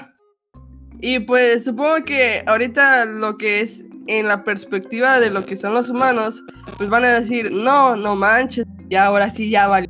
[1.01, 5.73] Y pues supongo que ahorita lo que es en la perspectiva de lo que son
[5.73, 6.43] los humanos,
[6.77, 9.89] pues van a decir, no, no manches, ya ahora sí ya vale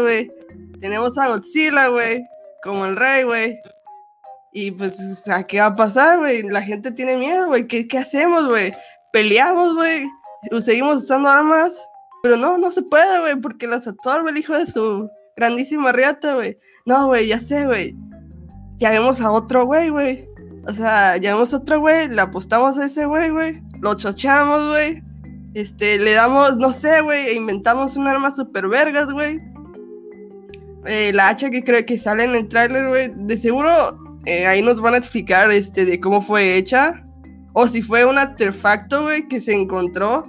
[0.00, 0.30] güey.
[0.80, 2.24] Tenemos a Godzilla, güey,
[2.62, 3.60] como el rey, güey.
[4.52, 6.42] Y pues, sea, ¿qué va a pasar, güey?
[6.42, 7.66] La gente tiene miedo, güey.
[7.66, 8.72] ¿Qué, ¿Qué hacemos, güey?
[9.12, 10.06] peleamos, güey.
[10.60, 11.86] Seguimos usando armas.
[12.22, 16.34] Pero no, no se puede, güey, porque las absorbe el hijo de su grandísima riata,
[16.34, 16.56] güey.
[16.84, 17.96] No, güey, ya sé, güey.
[18.76, 20.28] Ya vemos a otro güey, güey.
[20.66, 23.62] O sea, ya vemos a otro güey, le apostamos a ese güey, güey.
[23.80, 25.02] Lo chochamos, güey.
[25.54, 29.40] Este, le damos, no sé, güey, e inventamos un arma super vergas, güey.
[30.86, 33.12] Eh, la hacha que creo que sale en el tráiler, güey.
[33.16, 37.04] De seguro eh, ahí nos van a explicar, este, de cómo fue hecha.
[37.52, 40.28] O si fue un artefacto, güey, que se encontró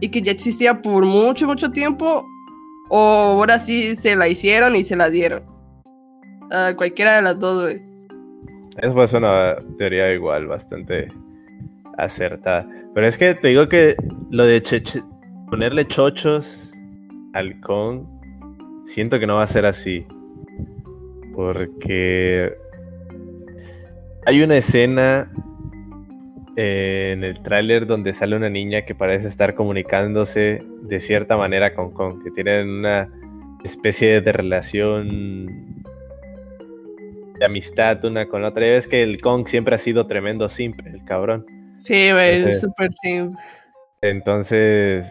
[0.00, 2.26] y que ya existía por mucho, mucho tiempo.
[2.90, 5.44] O ahora sí se la hicieron y se la dieron.
[6.76, 7.85] cualquiera de las dos, güey.
[8.78, 11.08] Eso es una teoría igual, bastante
[11.96, 12.66] acertada.
[12.94, 13.96] Pero es que te digo que
[14.30, 14.62] lo de
[15.50, 16.70] ponerle chochos
[17.32, 18.06] al con,
[18.86, 20.06] siento que no va a ser así.
[21.34, 22.52] Porque
[24.26, 25.30] hay una escena
[26.56, 31.92] en el tráiler donde sale una niña que parece estar comunicándose de cierta manera con
[31.92, 33.08] Kong, que tienen una
[33.62, 35.84] especie de relación
[37.38, 38.66] de amistad una con la otra.
[38.66, 41.46] Y ves que el Kong siempre ha sido tremendo simple, el cabrón.
[41.78, 43.38] Sí, güey, súper simple.
[44.02, 45.06] Entonces,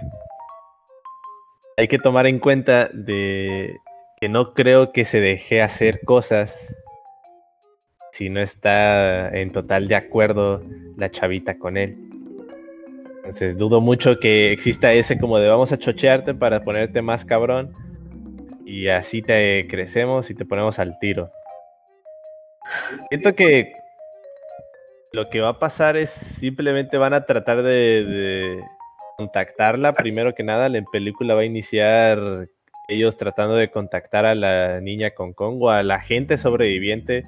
[1.77, 3.77] hay que tomar en cuenta de
[4.19, 6.73] que no creo que se deje hacer cosas
[8.11, 10.63] si no está en total de acuerdo
[10.95, 11.97] la chavita con él.
[13.17, 17.73] Entonces dudo mucho que exista ese como de vamos a chochearte para ponerte más cabrón
[18.65, 21.29] y así te crecemos y te ponemos al tiro.
[23.09, 23.73] Siento que
[25.11, 28.59] lo que va a pasar es simplemente van a tratar de,
[29.17, 29.93] contactarla.
[29.93, 32.49] Primero que nada, la película va a iniciar
[32.87, 37.25] ellos tratando de contactar a la niña con Congo, a la gente sobreviviente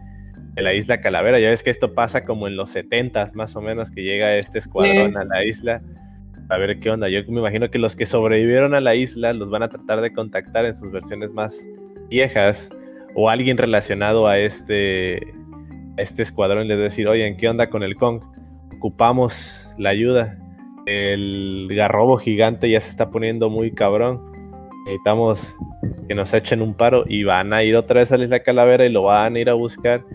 [0.54, 1.40] de la isla Calavera.
[1.40, 4.60] Ya ves que esto pasa como en los 70 más o menos que llega este
[4.60, 5.82] escuadrón a la isla.
[6.50, 7.10] A ver qué onda.
[7.10, 10.14] Yo me imagino que los que sobrevivieron a la isla los van a tratar de
[10.14, 11.58] contactar en sus versiones más
[12.10, 12.70] viejas
[13.20, 15.18] o alguien relacionado a este,
[15.98, 18.22] este escuadrón les a decir, oye, ¿qué onda con el Kong?
[18.78, 20.38] Ocupamos la ayuda.
[20.86, 24.22] El garrobo gigante ya se está poniendo muy cabrón.
[24.86, 25.44] Necesitamos
[26.08, 28.86] que nos echen un paro y van a ir otra vez a la isla Calavera
[28.86, 30.06] y lo van a ir a buscar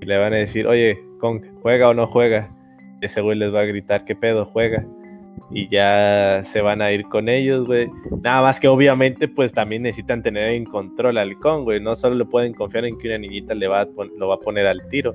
[0.00, 2.48] y le van a decir, oye, Kong, ¿juega o no juega?
[3.00, 4.44] ese güey les va a gritar, ¿qué pedo?
[4.46, 4.86] ¿Juega?
[5.50, 7.90] Y ya se van a ir con ellos, güey.
[8.22, 11.80] Nada más que obviamente pues también necesitan tener en control al Kong, güey.
[11.80, 14.66] No solo le pueden confiar en que una niñita le va lo va a poner
[14.66, 15.12] al tiro.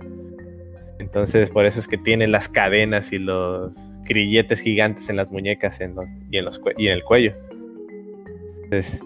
[0.99, 3.71] Entonces por eso es que tienen las cadenas y los
[4.07, 5.95] grilletes gigantes en las muñecas en
[6.31, 7.33] y, en los, y en el cuello.
[8.63, 9.01] Entonces,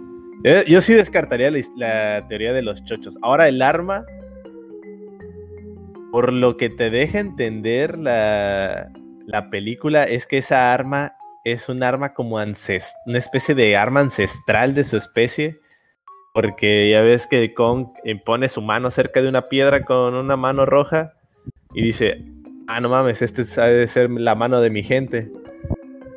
[0.68, 3.18] yo, sí descartaría la, teoría de los chochos.
[3.22, 4.04] Ahora el arma,
[6.12, 8.92] por lo que te deja entender la,
[9.26, 14.74] la película, es que esa arma es un arma como una especie de arma ancestral
[14.74, 15.60] de su especie.
[16.34, 17.88] Porque ya ves que Kong
[18.26, 21.14] pone su mano cerca de una piedra con una mano roja
[21.74, 22.26] y dice,
[22.68, 25.30] ah, no mames, este debe ser la mano de mi gente.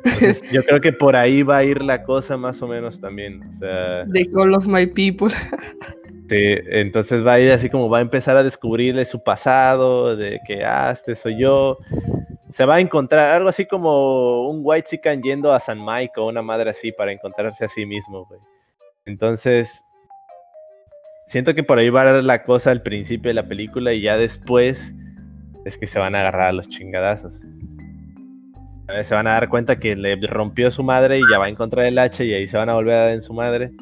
[0.51, 3.41] yo creo que por ahí va a ir la cosa más o menos también.
[3.43, 5.29] O sea, They call of my people.
[6.29, 10.39] sí, entonces va a ir así como va a empezar a descubrirle su pasado, de
[10.47, 11.79] que, ah, este soy yo.
[12.55, 16.29] Se va a encontrar algo así como un white chican yendo a San Mike o
[16.29, 18.39] una madre así para encontrarse a sí mismo, güey.
[19.05, 19.83] Entonces,
[21.27, 24.15] siento que por ahí va a la cosa al principio de la película y ya
[24.15, 24.93] después
[25.65, 27.41] es que se van a agarrar a los chingadazos.
[29.03, 31.85] Se van a dar cuenta que le rompió su madre y ya va a encontrar
[31.87, 33.73] el hacha y ahí se van a volver a dar en su madre.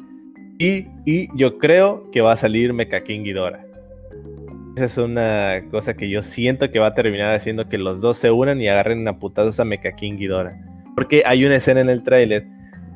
[0.58, 3.22] Y, yo creo que va a salir Mecha King.
[4.76, 8.18] Esa es una cosa que yo siento que va a terminar haciendo que los dos
[8.18, 10.58] se unan y agarren a putazos a Mecha King Ghidorah.
[10.96, 12.44] Porque hay una escena en el tráiler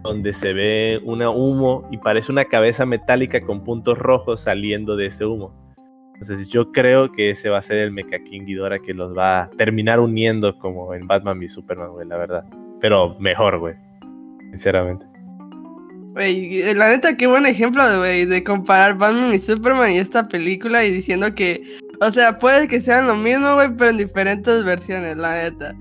[0.02, 5.06] donde se ve un humo y parece una cabeza metálica con puntos rojos saliendo de
[5.06, 5.52] ese humo.
[6.20, 9.42] Entonces yo creo que ese va a ser el Mecha King Ghidorah que los va
[9.42, 12.44] a terminar uniendo como en Batman y Superman, güey, la verdad.
[12.80, 13.74] Pero mejor, güey.
[14.50, 15.07] Sinceramente.
[16.18, 20.90] La neta, qué buen ejemplo, de, de comparar Batman y Superman y esta película y
[20.90, 25.42] diciendo que, o sea, puede que sean lo mismo, güey, pero en diferentes versiones, la
[25.44, 25.74] neta.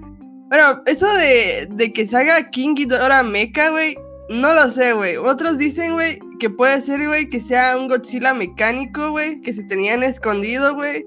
[0.49, 3.97] Bueno, eso de, que se haga King Ghidorah Mecha, güey,
[4.29, 5.17] no lo sé, güey.
[5.17, 9.63] Otros dicen, güey, que puede ser, güey, que sea un Godzilla mecánico, güey, que se
[9.63, 11.05] tenían escondido, güey.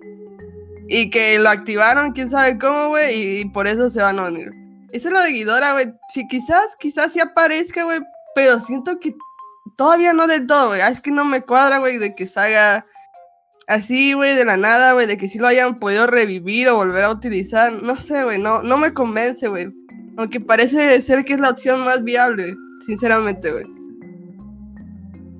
[0.88, 4.51] Y que lo activaron, quién sabe cómo, güey, y, por eso se van a unir.
[4.93, 5.87] Eso es lo de Guidora, güey.
[6.12, 8.01] Sí, quizás, quizás sí aparezca, güey,
[8.35, 9.14] pero siento que
[9.77, 10.81] todavía no del todo, güey.
[10.81, 12.87] Ah, es que no me cuadra, güey, de que salga
[13.66, 17.05] así, güey, de la nada, güey, de que sí lo hayan podido revivir o volver
[17.05, 17.73] a utilizar.
[17.83, 19.69] No sé, güey, no, no me convence, güey.
[20.16, 23.64] Aunque parece ser que es la opción más viable, sinceramente, güey.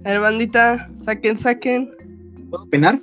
[0.05, 1.91] A ver, bandita, saquen, saquen.
[2.51, 2.99] ¿Puedo opinar?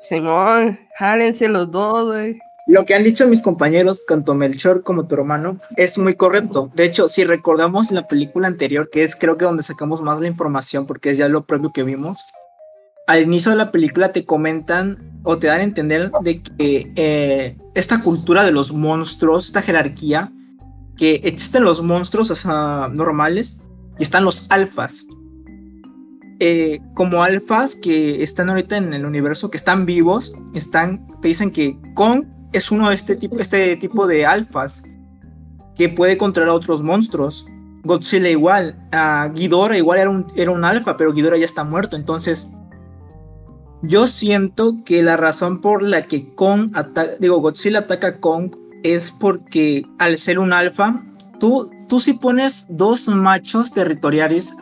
[0.00, 2.38] Simón, jálense los dos, güey.
[2.70, 6.70] Lo que han dicho mis compañeros, tanto Melchor como tu hermano, es muy correcto.
[6.76, 10.28] De hecho, si recordamos la película anterior, que es creo que donde sacamos más la
[10.28, 12.24] información, porque es ya lo propio que vimos,
[13.08, 17.56] al inicio de la película te comentan o te dan a entender de que eh,
[17.74, 20.30] esta cultura de los monstruos, esta jerarquía,
[20.96, 23.58] que existen los monstruos normales
[23.98, 25.06] y están los alfas.
[26.38, 31.50] Eh, como alfas que están ahorita en el universo, que están vivos, están, te dicen
[31.50, 34.82] que Kong es uno de este tipo, este tipo de alfas
[35.76, 37.46] que puede controlar a otros monstruos.
[37.82, 42.48] Godzilla igual, uh, igual era un, era un alfa, pero Ghidorah ya está muerto, entonces
[43.82, 46.72] yo siento que la razón por la que Kong
[47.18, 51.02] digo, Godzilla ataca a Kong es porque al ser un alfa,
[51.38, 54.54] tú, tú si pones dos machos territoriales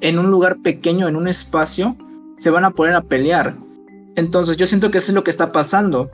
[0.00, 1.96] en un lugar pequeño, en un espacio,
[2.36, 3.56] se van a poner a pelear.
[4.14, 6.08] Entonces yo siento que eso es lo que está pasando.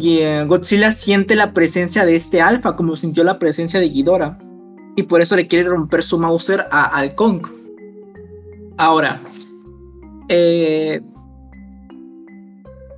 [0.00, 4.38] Eh, Godzilla siente la presencia de este alfa, como sintió la presencia de Ghidorah.
[4.96, 7.46] Y por eso le quiere romper su Mauser a al Kong.
[8.78, 9.20] Ahora,
[10.28, 11.00] eh,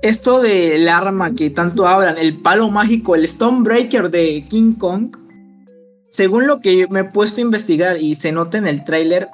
[0.03, 5.17] esto del arma que tanto hablan, el palo mágico, el Stonebreaker de King Kong,
[6.09, 9.29] según lo que me he puesto a investigar y se nota en el tráiler,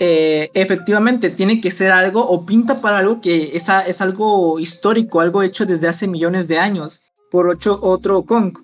[0.00, 5.20] eh, efectivamente tiene que ser algo o pinta para algo que es, es algo histórico,
[5.20, 8.56] algo hecho desde hace millones de años por otro Kong.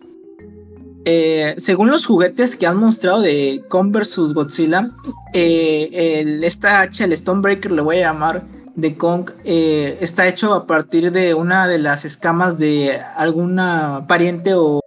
[1.04, 4.90] Eh, según los juguetes que han mostrado de Kong vs Godzilla,
[5.32, 8.42] eh, el, esta hacha, el Stonebreaker, le voy a llamar,
[8.76, 14.80] de Kong, está hecho a partir de una de las escamas de alguna pariente o,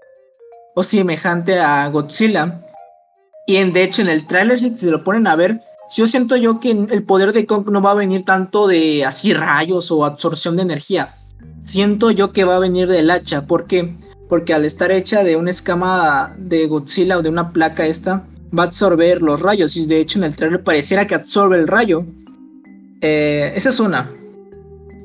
[0.76, 2.62] o semejante a Godzilla.
[3.46, 5.60] Y en, de hecho en el trailer, si se lo ponen a ver,
[5.96, 9.34] yo siento yo que el poder de Kong no va a venir tanto de así
[9.34, 11.16] rayos o absorción de energía.
[11.64, 13.46] Siento yo que va a venir del hacha.
[13.46, 13.96] ¿Por qué?
[14.30, 18.26] Porque al estar hecha de una escama de Godzilla o de una placa esta,
[18.58, 19.76] va a absorber los rayos.
[19.78, 22.06] Y de hecho en el trailer pareciera que absorbe el rayo.
[23.02, 24.10] Eh, esa es una.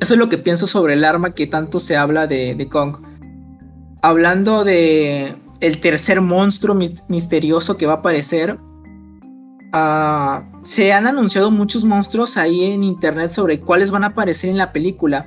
[0.01, 2.99] Eso es lo que pienso sobre el arma que tanto se habla de, Kong.
[4.01, 6.77] Hablando de, el tercer monstruo
[7.09, 8.59] misterioso que va a aparecer.
[9.73, 14.59] Ah, se han anunciado muchos monstruos ahí en internet sobre cuáles van a aparecer en
[14.59, 15.27] la película.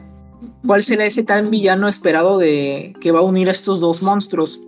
[0.68, 4.62] ¿Cuál será ese tal villano esperado de que va a unir a estos dos monstruos?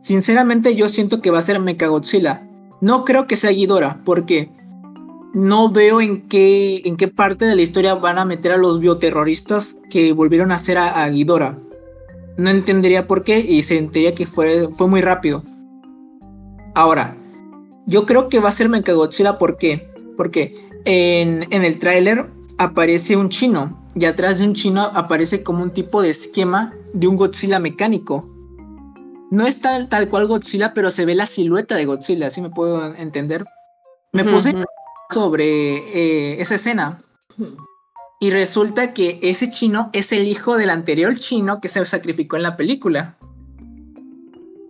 [0.00, 2.48] Sinceramente yo siento que va a ser Mechagodzilla.
[2.80, 4.48] No creo que sea Ghidorah, porque
[5.34, 8.80] no veo en qué, en qué parte de la historia van a meter a los
[8.80, 11.58] bioterroristas que volvieron a hacer a, Ghidorah.
[12.38, 15.42] No entendería por qué y sentiría que fue, fue muy rápido.
[16.74, 17.14] Ahora,
[17.86, 19.88] yo creo que va a ser Mechagodzilla, ¿por qué?
[20.16, 20.54] Porque
[20.84, 22.26] en, en el tráiler
[22.58, 27.08] aparece un chino y atrás de un chino aparece como un tipo de esquema de
[27.08, 28.28] un Godzilla mecánico.
[29.30, 32.50] No es tal, tal cual Godzilla, pero se ve la silueta de Godzilla, así me
[32.50, 33.44] puedo entender.
[34.12, 34.54] Me puse
[35.10, 37.00] sobre eh, esa escena.
[38.20, 42.42] Y resulta que ese chino es el hijo del anterior chino que se sacrificó en
[42.42, 43.16] la película.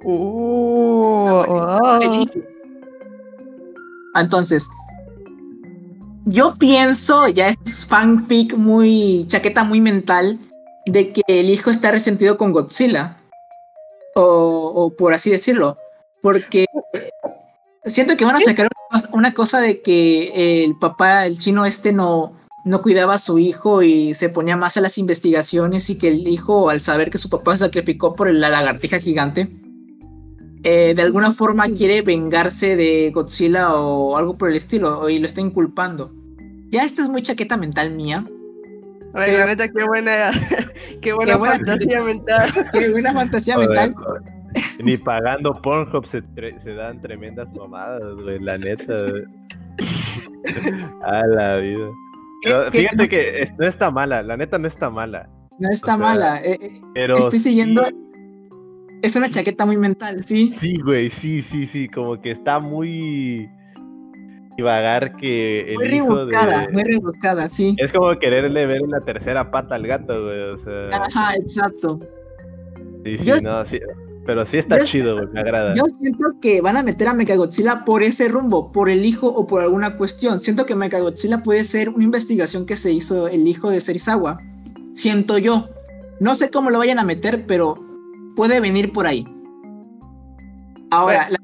[0.04, 1.42] Uh,
[4.14, 4.68] Entonces,
[6.24, 10.38] yo pienso, ya es fanfic muy, chaqueta muy mental,
[10.86, 13.18] de que el hijo está resentido con Godzilla.
[14.14, 15.76] O, por así decirlo.
[16.20, 16.66] Porque
[17.84, 18.68] siento que van a sacar
[19.12, 22.32] una cosa de que el papá, el chino este, no,
[22.64, 26.28] no cuidaba a su hijo y se ponía más a las investigaciones y que el
[26.28, 29.48] hijo, al saber que su papá se sacrificó por la lagartija gigante,
[30.64, 35.26] eh, de alguna forma quiere vengarse de Godzilla o algo por el estilo, y lo
[35.26, 36.10] está inculpando.
[36.70, 38.24] Ya esta es muy chaqueta mental mía.
[39.14, 40.30] Oye, la neta, qué buena,
[41.00, 42.50] qué buena, fantasía mental.
[42.72, 43.94] Qué buena fantasía mental.
[44.78, 46.22] Ni pagando Pornhub se,
[46.58, 48.92] se dan tremendas mamadas, güey, la neta.
[51.02, 51.88] a la vida.
[52.70, 55.28] fíjate que no está mala, la neta no está mala.
[55.58, 56.40] No está mala.
[56.42, 57.82] Eh, eh, pero estoy siguiendo.
[59.02, 60.52] Es una chaqueta muy mental, ¿sí?
[60.52, 61.88] Sí, güey, sí, sí, sí.
[61.88, 63.50] Como que está muy.
[64.56, 67.74] Divagar que el muy rebuscada, muy rebuscada, sí.
[67.78, 70.40] Es como quererle ver una tercera pata al gato, güey.
[70.40, 70.88] O sea...
[71.04, 71.98] Ajá, exacto.
[73.04, 73.80] Sí, sí, no, sí.
[74.24, 75.74] Pero sí está chido, güey, me agrada.
[75.74, 79.46] Yo siento que van a meter a Mechagodzilla por ese rumbo, por el hijo o
[79.46, 80.38] por alguna cuestión.
[80.38, 84.38] Siento que Mechagodzilla puede ser una investigación que se hizo el hijo de Serizawa.
[84.92, 85.66] Siento yo.
[86.20, 87.91] No sé cómo lo vayan a meter, pero
[88.36, 89.26] puede venir por ahí.
[90.90, 91.38] Ahora, la,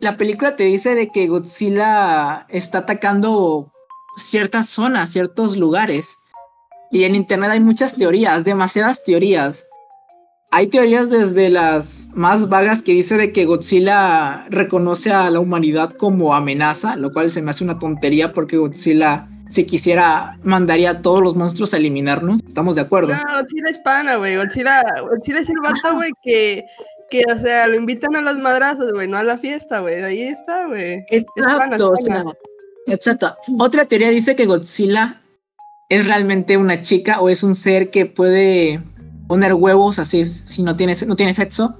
[0.00, 3.72] la, película te dice de que Godzilla está atacando
[4.16, 6.18] ciertas zonas, ciertos lugares.
[6.90, 9.64] Y en internet hay muchas teorías, demasiadas teorías.
[10.50, 15.92] Hay teorías desde las más vagas que dice de que Godzilla reconoce a la humanidad
[15.92, 21.02] como amenaza, lo cual se me hace una tontería porque Godzilla si quisiera, mandaría a
[21.02, 22.40] todos los monstruos a eliminarnos.
[22.46, 23.12] ¿Estamos de acuerdo?
[23.12, 24.36] No, Godzilla es pana, güey.
[24.36, 26.64] Godzilla, Godzilla es el vato, güey, que,
[27.10, 30.02] que, o sea, lo invitan a las madrazas, güey, no a la fiesta, güey.
[30.02, 31.04] Ahí está, güey.
[31.10, 31.92] Exacto,
[32.86, 33.34] exacto.
[33.58, 35.20] Otra teoría dice que Godzilla
[35.88, 38.80] es realmente una chica o es un ser que puede
[39.26, 41.76] poner huevos así si no tiene, no tiene sexo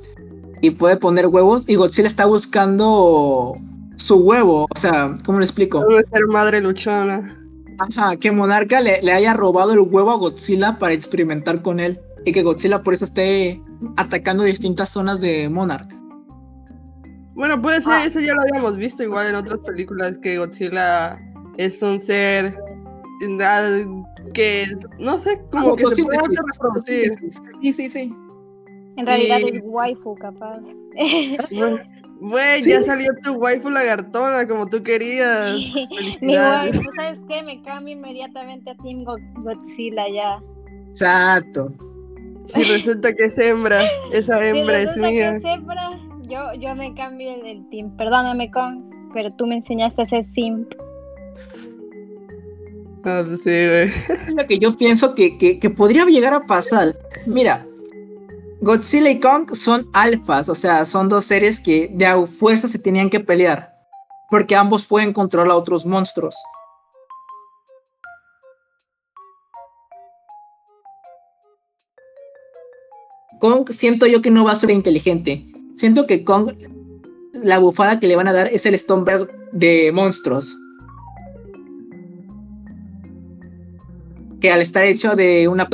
[0.60, 3.56] y puede poner huevos y Godzilla está buscando
[3.96, 5.84] su huevo, o sea, ¿cómo lo explico?
[5.84, 7.39] Puede ser madre luchona.
[7.80, 11.98] Ajá, que Monarca le, haya robado el huevo a Godzilla para experimentar con él.
[12.26, 13.62] Y que Godzilla por eso esté
[13.96, 15.90] atacando distintas zonas de Monarch.
[17.34, 18.04] Bueno, puede ser, ah.
[18.04, 21.18] eso ya lo habíamos visto igual en otras películas, que Godzilla
[21.56, 22.54] es un ser
[24.34, 24.66] que,
[24.98, 26.18] no sé, como que se puede
[26.52, 27.12] reproducir.
[27.62, 28.14] Sí, sí, sí.
[28.98, 30.60] En realidad es waifu, capaz.
[32.20, 35.56] Güey, ya salió tu waifu lagartona como tú querías.
[36.20, 37.42] Mi waifu, ¿sabes qué?
[37.42, 40.42] Me cambio inmediatamente a Team Godzilla ya.
[40.90, 41.72] Exacto.
[42.46, 43.80] Si resulta que es hembra,
[44.12, 45.36] esa hembra es mía.
[45.36, 47.96] es hembra, yo, yo me cambio el team.
[47.96, 48.78] Perdóname, con,
[49.14, 50.72] pero tú me enseñaste a ser simp.
[53.04, 53.90] Ah, sí, güey.
[54.36, 56.94] Lo que yo pienso que, que, que podría llegar a pasar.
[57.26, 57.64] Mira,
[58.62, 63.08] Godzilla y Kong son alfas, o sea, son dos seres que de fuerza se tenían
[63.08, 63.74] que pelear,
[64.30, 66.36] porque ambos pueden controlar a otros monstruos.
[73.38, 75.46] Kong siento yo que no va a ser inteligente.
[75.74, 76.52] Siento que Kong,
[77.32, 80.58] la bufada que le van a dar es el Stoneberg de monstruos.
[84.38, 85.66] Que al estar hecho de una...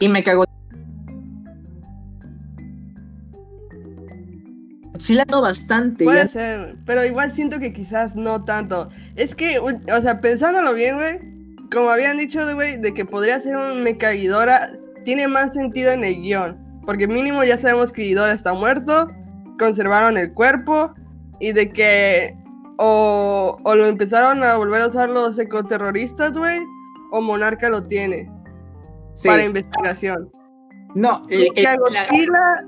[0.00, 0.44] Y me cago.
[5.04, 6.04] sí la bastante.
[6.04, 8.88] Puede ser, pero igual siento que quizás no tanto.
[9.16, 11.20] Es que, o sea, pensándolo bien, güey,
[11.70, 14.70] como habían dicho, güey, de que podría ser un Mecha Ghidorah,
[15.04, 16.58] tiene más sentido en el guion.
[16.86, 19.10] Porque mínimo ya sabemos que Ghidorah está muerto,
[19.58, 20.94] conservaron el cuerpo,
[21.38, 22.34] y de que
[22.78, 26.60] o, o lo empezaron a volver a usar los ecoterroristas, güey,
[27.12, 28.33] o Monarca lo tiene
[29.22, 30.30] para investigación.
[30.94, 31.48] No, el,
[31.78, 32.64] Godzilla,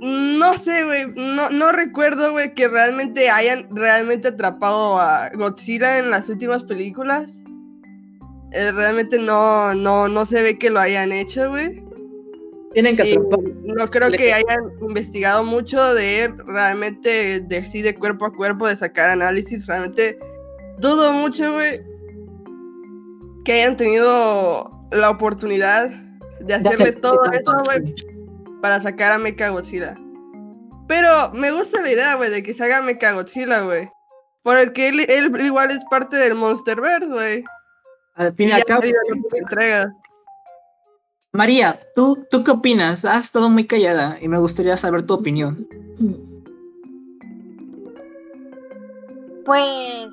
[0.00, 6.10] no sé, güey, no, no recuerdo, güey, que realmente hayan realmente atrapado a Godzilla en
[6.10, 7.44] las últimas películas.
[8.50, 11.84] Eh, realmente no, no, no se ve que lo hayan hecho, güey.
[12.72, 13.38] Tienen que atrapar.
[13.64, 18.66] No creo que hayan investigado mucho de él, realmente de sí, de cuerpo a cuerpo,
[18.66, 19.68] de sacar análisis.
[19.68, 20.18] Realmente
[20.78, 21.80] dudo mucho, güey,
[23.44, 25.90] que hayan tenido la oportunidad
[26.40, 27.94] de hacerle todo eso, güey,
[28.60, 29.96] para sacar a Mecha Godzilla.
[30.88, 33.90] Pero me gusta la idea, güey, de que se haga Mecha Godzilla, güey.
[34.42, 35.00] Por el que él,
[35.40, 37.44] igual es parte del Monsterverse, güey.
[38.14, 38.82] Al fin y al cabo.
[41.32, 43.04] María, ¿tú, ¿tú qué opinas?
[43.06, 45.66] Has estado muy callada y me gustaría saber tu opinión.
[49.46, 50.10] Pues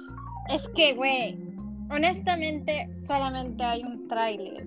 [0.53, 1.37] es que, güey,
[1.89, 4.65] honestamente solamente hay un tráiler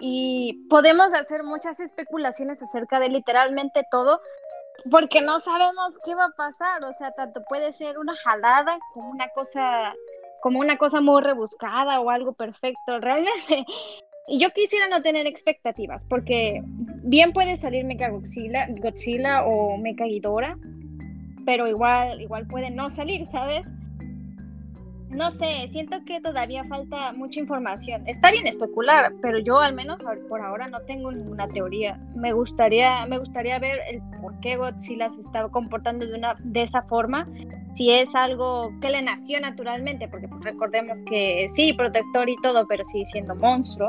[0.00, 4.20] y podemos hacer muchas especulaciones acerca de literalmente todo
[4.90, 9.10] porque no sabemos qué va a pasar, o sea, tanto puede ser una jalada como
[9.10, 9.94] una cosa
[10.40, 13.00] como una cosa muy rebuscada o algo perfecto.
[13.00, 13.64] Realmente
[14.28, 16.62] yo quisiera no tener expectativas porque
[17.02, 20.56] bien puede salir Mega Godzilla, Godzilla o Mega Ghidorah,
[21.44, 23.66] pero igual igual puede no salir, ¿sabes?
[25.16, 28.06] No sé, siento que todavía falta mucha información.
[28.06, 31.98] Está bien especular, pero yo al menos por ahora no tengo ninguna teoría.
[32.14, 36.60] Me gustaría, me gustaría ver el por qué Godzilla se está comportando de una de
[36.60, 37.26] esa forma.
[37.76, 42.66] Si es algo que le nació naturalmente, porque pues, recordemos que sí, protector y todo,
[42.66, 43.88] pero sigue siendo monstruo.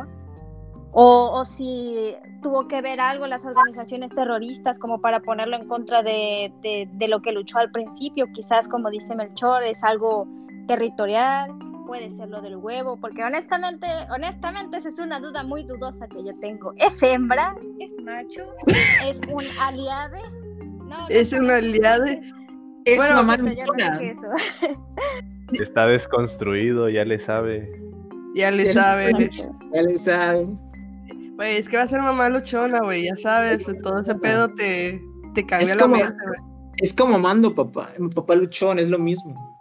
[0.93, 6.03] O, o, si tuvo que ver algo las organizaciones terroristas como para ponerlo en contra
[6.03, 8.27] de, de, de lo que luchó al principio.
[8.33, 10.25] Quizás, como dice Melchor, es algo
[10.67, 11.57] territorial,
[11.87, 16.23] puede ser lo del huevo, porque honestamente, honestamente esa es una duda muy dudosa que
[16.23, 16.73] yo tengo.
[16.77, 17.55] ¿Es hembra?
[17.79, 18.53] ¿Es macho?
[19.07, 20.21] ¿Es un aliade?
[20.85, 22.21] No, ¿Es un aliade?
[22.85, 23.37] Es bueno, mamá
[25.53, 27.81] Está desconstruido, ya le sabe.
[28.35, 29.11] Ya le sabe.
[29.73, 30.45] Ya le sabe.
[31.35, 35.01] Güey, es que va a ser mamá luchona, güey, ya sabes, todo ese pedo te,
[35.33, 36.39] te cambia la mente, güey.
[36.77, 37.89] Es como mando, papá.
[38.13, 39.56] Papá luchón, es lo mismo.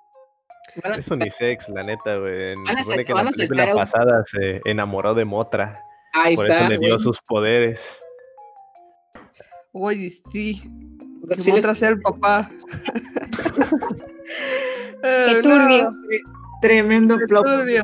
[0.85, 2.55] Es unisex, la neta, güey.
[2.83, 5.81] Supone que en la película pasada se enamoró de Motra.
[6.13, 7.81] Ahí por eso le dio sus poderes.
[9.73, 10.63] Oye, sí.
[11.29, 12.51] Que Motra sea el papá.
[15.03, 15.93] Qué turbio.
[16.61, 17.83] Tremendo Qué turbio.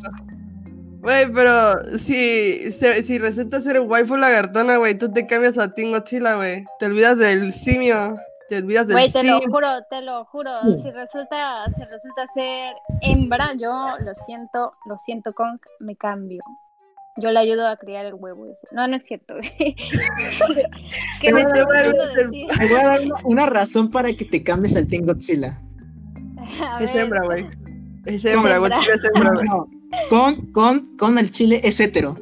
[1.01, 6.37] Güey, pero si, si resulta ser un waifu lagartona, güey, tú te cambias a Tingochila,
[6.37, 6.65] güey.
[6.79, 8.17] Te olvidas del simio.
[8.53, 10.51] Te olvidas del Güey, te lo juro, te lo juro.
[10.83, 16.43] Si resulta, si resulta ser hembra, yo lo siento, lo siento, con me cambio.
[17.17, 19.37] Yo le ayudo a criar el huevo No, no es cierto.
[21.23, 25.59] te, voy a dar una, razón para que te cambies al Team Godzilla.
[26.79, 27.47] Es hembra, güey.
[28.05, 29.49] Es hembra, Godzilla es hembra, güey.
[30.11, 32.19] Con, con, con el chile es hetero.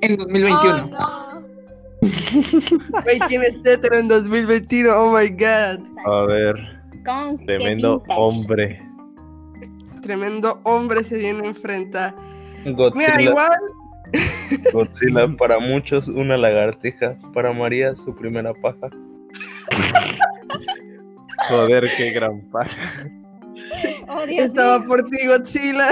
[0.00, 0.86] En 2021.
[0.88, 1.27] no.
[3.04, 4.90] Güey, ¿quién es hetero en 2021?
[4.90, 5.80] Oh my god.
[6.06, 6.78] A ver.
[7.46, 8.82] Tremendo hombre.
[10.02, 12.14] Tremendo hombre se viene a enfrentar.
[12.64, 13.14] Godzilla.
[13.16, 13.58] Mira, igual.
[14.72, 17.16] Godzilla, para muchos, una lagartija.
[17.32, 18.90] Para María, su primera paja.
[21.48, 23.08] Joder, qué gran paja.
[24.08, 25.88] Oh, Estaba por ti, Godzilla.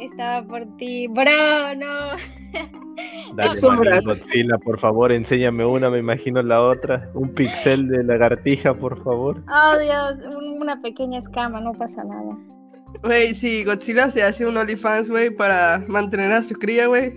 [0.00, 2.39] Estaba por ti, bro, no.
[3.34, 7.08] Dale, Godzilla, por favor, enséñame una, me imagino la otra.
[7.14, 9.42] Un pixel de lagartija, por favor.
[9.48, 10.18] Oh, Dios,
[10.60, 12.36] una pequeña escama, no pasa nada.
[13.02, 17.12] Güey, si Godzilla se hace un OnlyFans, güey, para mantener a su cría, güey,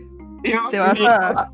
[0.70, 1.52] te vas a...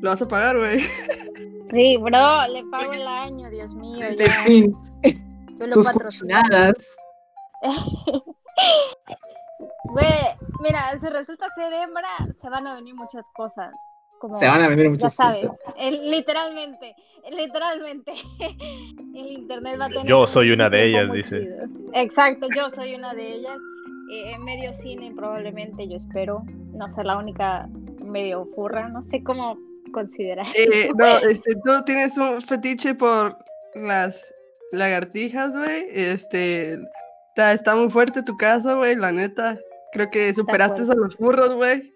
[0.00, 0.80] Lo vas a pagar, güey.
[1.70, 4.06] Sí, bro, le pago el año, Dios mío.
[4.16, 4.26] Ya.
[4.46, 5.86] Yo lo Sus
[9.84, 10.06] Güey,
[10.60, 12.08] mira, si resulta ser hembra,
[12.40, 13.72] se van a venir muchas cosas.
[14.18, 15.50] Como, se van a venir muchas cosas.
[15.78, 16.94] literalmente,
[17.30, 18.12] literalmente.
[19.14, 20.06] el internet va a tener.
[20.06, 21.48] Yo soy una de ellas, dice.
[21.92, 23.56] Exacto, yo soy una de ellas.
[24.10, 26.42] Eh, medio cine, probablemente, yo espero.
[26.72, 27.68] No ser la única
[28.02, 29.58] medio furra, no sé cómo
[29.92, 30.46] considerar.
[30.54, 33.36] Eh, no, este, tú tienes un fetiche por
[33.74, 34.34] las
[34.72, 35.86] lagartijas, güey.
[35.90, 36.74] Este,
[37.28, 39.58] está, está muy fuerte tu caso, güey, la neta.
[39.94, 41.94] Creo que superaste a los burros, güey.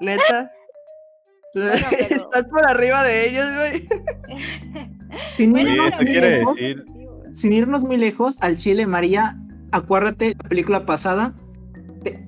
[0.00, 0.52] Neta.
[1.54, 3.88] Estás por arriba de ellos, güey.
[5.36, 6.84] Sin, Bueno, irnos muy lejos, decir,
[7.32, 9.38] sin irnos muy lejos, al Chile, María,
[9.72, 11.32] acuérdate, la película pasada,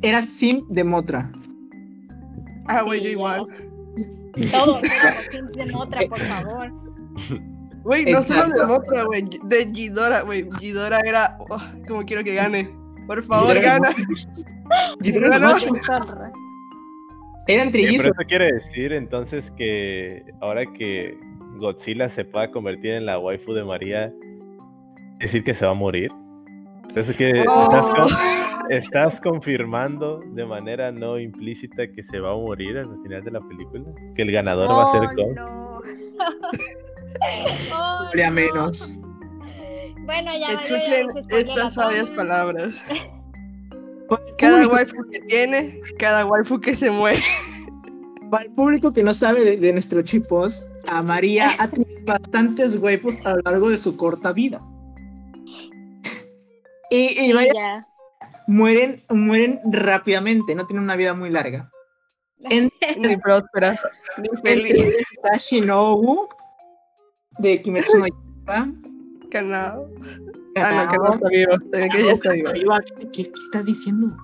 [0.01, 1.31] era Sim de Motra.
[2.67, 3.47] Ah, güey, Sí, yo igual.
[4.51, 6.73] Todos éramos Sims de otra, por favor.
[7.83, 8.67] Güey, no solo de.
[8.67, 10.49] Motra, güey, de Gidora, güey.
[10.59, 12.71] Gidora era, oh, como quiero que gane.
[13.07, 13.91] Por favor, gana.
[15.01, 15.49] Gana.
[15.51, 15.71] Motra.
[15.73, 16.33] Deshonra.
[17.47, 18.03] Eran trillizos.
[18.07, 21.19] pero eso quiere decir entonces que ahora que
[21.59, 24.13] Godzilla se pueda convertir en la waifu de María,
[25.19, 26.11] decir que se va a morir.
[26.95, 27.63] Eso quiere, Oh.
[27.65, 33.23] estás, con- estás confirmando de manera no implícita que se va a morir al final
[33.25, 35.35] de la película, que el ganador va a ser Kong.
[35.37, 35.81] no.
[37.75, 38.99] Oh, menos.
[40.05, 42.83] Bueno, ya Escuchen estas sabias palabras.
[44.39, 47.21] Cada público- waifu que tiene, cada waifu que se muere.
[48.31, 52.77] Para el público que no sabe de, de nuestro chipos, a María ha tenido bastantes
[52.77, 54.61] waifus a lo largo de su corta vida.
[56.93, 57.87] Y, vaya,
[58.49, 61.71] mueren, mueren rápidamente, no tienen una vida muy larga.
[62.39, 63.79] Ni próspera,
[64.19, 64.97] ni feliz.
[65.13, 66.27] está Shinobu
[67.39, 68.73] de Kimetsu no Yaiba.
[69.31, 69.89] Kanao.
[70.57, 71.53] Ah, no, que no está vivo.
[71.73, 72.53] Se ve que ya está vivo.
[72.53, 74.17] Yaiba, ¿Qué, qué- qué estás diciendo?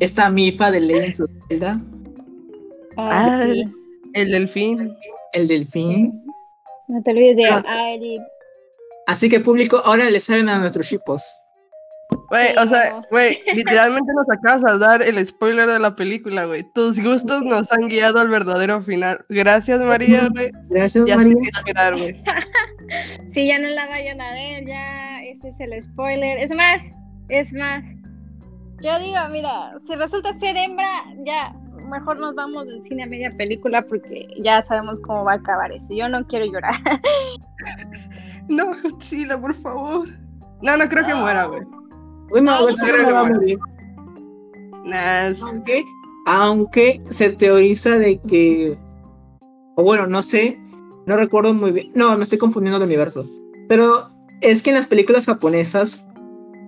[0.00, 1.80] Esta Mifa de Legends of Zelda,
[2.96, 3.08] Ah,
[3.40, 3.64] Ah, sí.
[4.14, 4.92] El delfín.
[5.32, 6.22] el delfín.
[6.88, 7.62] No te olvides de Ah.
[7.66, 8.18] Ari.
[9.06, 11.22] Así que público, ahora le saben a nuestros chipos.
[12.32, 16.46] Güey, Sí, o sea, güey, literalmente nos acabas de dar el spoiler de la película,
[16.46, 16.64] güey.
[16.74, 19.22] Tus gustos nos han guiado al verdadero final.
[19.28, 20.50] Gracias, María, güey.
[20.70, 21.34] Gracias, Ya María.
[21.54, 22.22] esperar, güey.
[23.32, 26.38] Si ya no la vayan a ver, ya ese es el spoiler.
[26.38, 26.82] Es más,
[27.30, 27.86] es más.
[28.82, 30.88] Yo digo, mira, si resulta ser hembra,
[31.24, 31.54] ya
[31.88, 35.72] mejor nos vamos del cine a media película porque ya sabemos cómo va a acabar
[35.72, 35.94] eso.
[35.94, 36.74] Yo no quiero llorar.
[38.48, 40.08] No, Godzilla, por favor.
[40.62, 41.62] No, no creo que muera, güey.
[42.32, 43.58] Bueno, No, va a morir.
[44.84, 45.84] Nah, Aunque,
[46.26, 48.76] aunque se teoriza de que,
[49.76, 50.58] o bueno, no sé,
[51.06, 51.92] no recuerdo muy bien.
[51.94, 53.26] No, me estoy confundiendo de universo.
[53.68, 54.08] Pero
[54.40, 56.02] es que en las películas japonesas.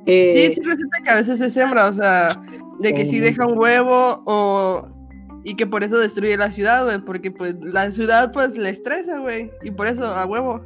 [0.07, 2.41] eh, Sí, sí resulta que a veces es hembra, o sea,
[2.81, 4.89] de que sí deja un huevo o...
[5.47, 9.19] Y que por eso destruye la ciudad, güey, porque pues la ciudad pues le estresa,
[9.19, 10.62] güey, y por eso a huevo.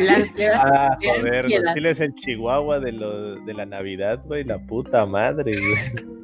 [0.00, 1.64] La ansiedad- Ah, joder, ansiedad.
[1.68, 6.14] Godzilla es el Chihuahua de, lo, de la Navidad, güey, la puta madre, güey.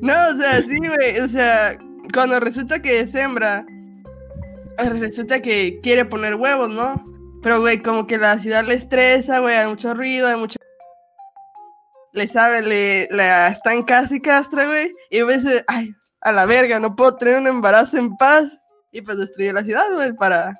[0.00, 1.76] No, o sea, sí, güey, o sea,
[2.12, 3.64] cuando resulta que es hembra,
[4.78, 7.02] eh, resulta que quiere poner huevos, ¿no?
[7.42, 10.58] Pero, güey, como que la ciudad le estresa, güey, hay mucho ruido, hay mucho...
[12.12, 16.78] Le sabe, le, la están casi castra, güey, y a veces, ay, a la verga,
[16.80, 18.60] no puedo tener un embarazo en paz.
[18.92, 20.58] Y pues destruye la ciudad, güey, para,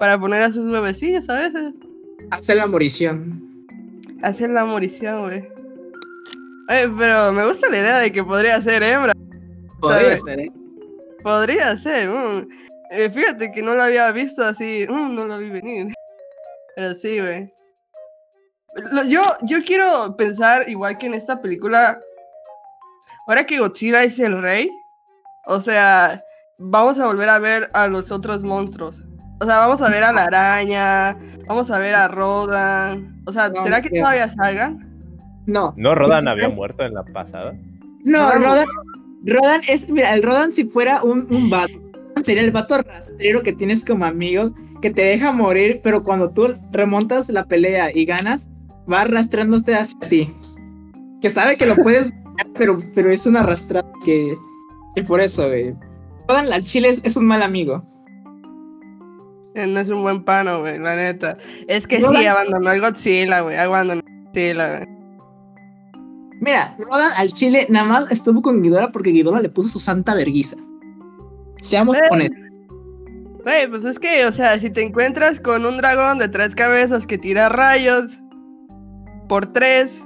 [0.00, 1.74] para poner a sus huevecillos a veces.
[2.30, 3.66] hace la morición.
[4.22, 5.46] Hacer la morición, güey.
[6.68, 9.12] Pero me gusta la idea de que podría ser hembra.
[9.78, 10.52] Podría ser, ¿eh?
[11.22, 12.08] Podría ser.
[12.08, 12.48] mm.
[12.92, 14.86] Eh, fíjate que no lo había visto así.
[14.88, 15.92] mm, no lo vi venir.
[16.76, 17.52] Pero sí, güey.
[19.06, 22.00] Yo, yo quiero pensar, igual que en esta película,
[23.26, 24.70] ahora que Godzilla es el rey,
[25.46, 26.24] o sea,
[26.56, 29.04] vamos a volver a ver a los otros monstruos.
[29.40, 31.16] O sea, vamos a ver a la araña,
[31.46, 33.22] vamos a ver a Rodan.
[33.26, 34.86] O sea, No, ¿será que todavía salgan?
[35.46, 37.54] No, ¿No Rodan había muerto en la pasada?
[38.04, 38.66] no, Rodan-
[39.24, 41.72] Rodan, es, mira, el Rodan si fuera un, un vato,
[42.22, 46.54] sería el vato rastrero que tienes como amigo, que te deja morir, pero cuando tú
[46.72, 48.48] remontas la pelea y ganas,
[48.90, 50.32] va arrastrándote hacia ti.
[51.20, 52.12] Que sabe que lo puedes
[52.56, 54.34] pero, pero es una arrastrada que,
[54.94, 55.74] que por eso, güey.
[56.28, 57.82] Rodan al chile es, es un mal amigo.
[59.66, 61.36] No es un buen pano, güey, la neta.
[61.68, 63.56] Es que sí, abandonó el Godzilla, güey.
[63.56, 64.88] Abandonó el Godzilla, güey.
[66.40, 70.14] Mira, Rodan al chile nada más estuvo con Ghidorah porque Ghidorah le puso su santa
[70.14, 70.56] verguiza.
[71.60, 72.00] Seamos Eh.
[72.10, 72.38] honestos.
[73.44, 77.06] Güey, pues es que, o sea, si te encuentras con un dragón de tres cabezas
[77.06, 78.22] que tira rayos
[79.28, 80.02] por tres,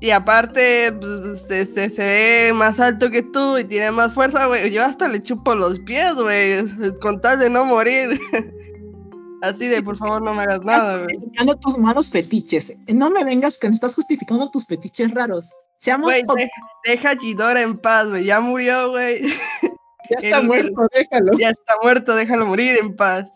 [0.00, 4.46] y aparte pues, se, se- se ve más alto que tú y tiene más fuerza,
[4.46, 6.64] güey, yo hasta le chupo los pies, güey,
[7.00, 8.18] con tal de no morir.
[9.42, 11.14] Así de, por favor, no me hagas nada, Estás güey.
[11.16, 12.72] justificando tus malos fetiches.
[12.88, 15.48] No me vengas que estás justificando tus fetiches raros.
[15.76, 16.50] Seamos hon- deja,
[16.84, 19.20] deja a Ghidorah en paz, güey, ya murió, güey.
[20.10, 21.32] ya está el- muerto, déjalo.
[21.38, 23.30] Ya está muerto, déjalo morir en paz.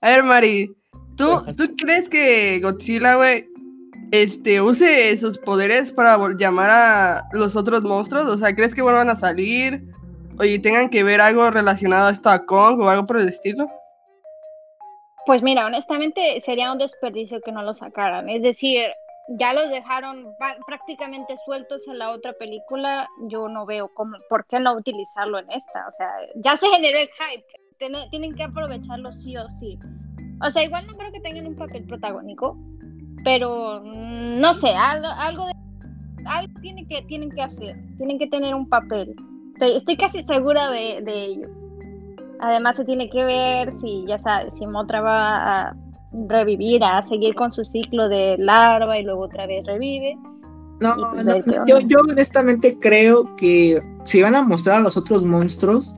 [0.00, 0.74] A ver, Mari,
[1.16, 1.26] ¿Tú,
[1.56, 3.48] ¿Tú crees que Godzilla, güey,
[4.22, 8.26] este, use sus poderes para llamar a los otros monstruos?
[8.26, 9.82] O sea, ¿crees que vuelvan a salir?
[10.38, 13.68] Oye, tengan que ver algo relacionado a esto a Kong o algo por el estilo?
[15.26, 18.28] Pues mira, honestamente sería un desperdicio que no lo sacaran.
[18.28, 18.84] Es decir,
[19.40, 20.36] ya los dejaron
[20.66, 23.08] prácticamente sueltos en la otra película.
[23.28, 25.88] Yo no veo cómo, por qué no utilizarlo en esta.
[25.88, 28.10] O sea, ya se generó el hype.
[28.10, 29.76] tienen que aprovecharlo sí o sí.
[30.46, 32.56] O sea, igual no creo que tengan un papel protagónico,
[33.24, 35.52] pero mm, no sé, algo, algo, de,
[36.26, 37.76] algo tiene que, tienen que hacer.
[37.96, 39.16] Tienen que tener un papel.
[39.60, 41.48] Estoy, casi segura de, ello.
[42.40, 45.76] Además se tiene que ver si, ya sabes, si Motra va a
[46.28, 50.16] revivir, a seguir con su ciclo de larva y luego otra vez revive.
[50.80, 55.94] No, pues yo, yo, honestamente creo que si van a mostrar a los otros monstruos,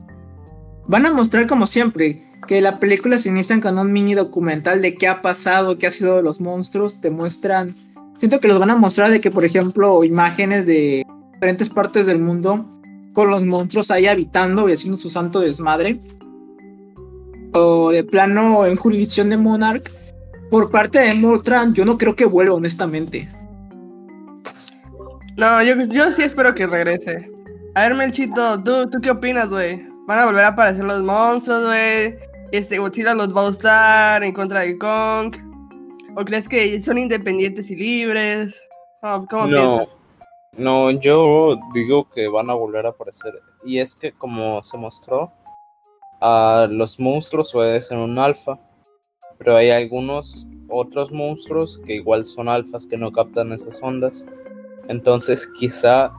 [0.87, 4.95] van a mostrar como siempre, que la película se inicia con un mini documental de
[4.95, 7.75] qué ha pasado, qué ha sido de los monstruos, te muestran,
[8.17, 12.19] siento que los van a mostrar de que, por ejemplo, imágenes de diferentes partes del
[12.19, 12.65] mundo
[13.13, 15.99] con los monstruos ahí habitando y haciendo su santo desmadre.
[17.53, 19.91] O de plano en jurisdicción de Monarch.
[20.51, 23.27] Por parte de Motran, yo no creo que vuelva, honestamente.
[25.35, 27.31] No, yo, yo sí espero que regrese.
[27.75, 29.85] A ver, Melchito, ¿tú, ¿tú qué opinas, güey?
[30.07, 32.17] ¿Van a volver a aparecer los monstruos, güey?
[32.51, 35.35] Este, Godzilla los va a usar en contra de Kong.
[36.15, 38.61] ¿O crees que son independientes y libres?
[39.29, 39.87] ¿Cómo, no,
[40.57, 43.39] no, yo digo que van a volver a aparecer.
[43.63, 45.31] Y es que como se mostró,
[46.19, 48.57] a los monstruos puede ser un alfa.
[49.37, 54.25] Pero hay algunos otros monstruos que igual son alfas que no captan esas ondas.
[54.87, 56.11] Entonces quizá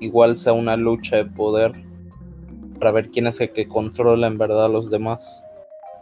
[0.00, 1.72] igual sea una lucha de poder
[2.78, 5.42] para ver quién es el que controla en verdad a los demás.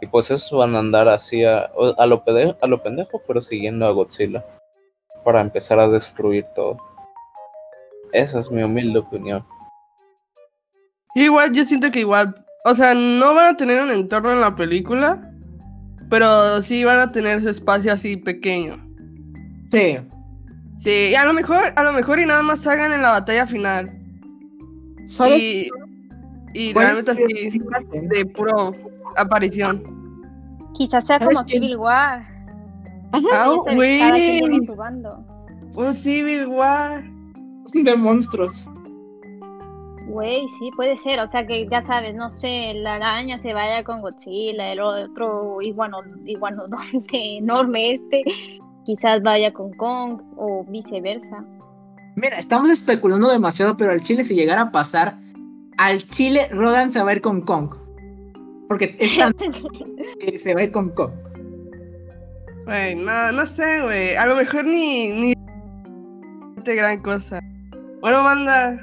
[0.01, 2.23] Y pues eso van a andar así a, a, lo,
[2.61, 4.43] a lo pendejo, pero siguiendo a Godzilla.
[5.23, 6.77] Para empezar a destruir todo.
[8.11, 9.45] Esa es mi humilde opinión.
[11.13, 14.55] Igual, yo siento que igual, o sea, no van a tener un entorno en la
[14.55, 15.31] película,
[16.09, 18.77] pero sí van a tener su espacio así pequeño.
[19.71, 19.99] Sí.
[20.77, 23.45] Sí, y a lo mejor, a lo mejor y nada más salgan en la batalla
[23.45, 23.91] final.
[25.05, 25.41] ¿Sabes?
[25.41, 25.69] Y,
[26.53, 28.73] y realmente así, de puro
[29.17, 29.83] aparición.
[30.73, 32.23] Quizás sea como Civil War.
[33.75, 34.01] Güey.
[35.75, 37.03] Un Civil War.
[37.73, 38.69] de monstruos.
[40.07, 41.19] Güey, sí, puede ser.
[41.19, 45.61] O sea, que ya sabes, no sé, la araña se vaya con Godzilla, el otro
[45.61, 48.23] iguanodonte enorme este,
[48.85, 51.45] quizás vaya con Kong o viceversa.
[52.15, 55.15] Mira, estamos especulando demasiado, pero al Chile si llegara a pasar,
[55.77, 57.73] al Chile Rodan se va a ir con Kong.
[58.71, 59.11] Porque es
[60.21, 60.93] que se va a ir con.
[62.63, 64.15] Güey, no, no sé, güey.
[64.15, 65.33] A lo mejor ni, ni
[66.63, 67.41] gran cosa.
[67.99, 68.81] Bueno, banda,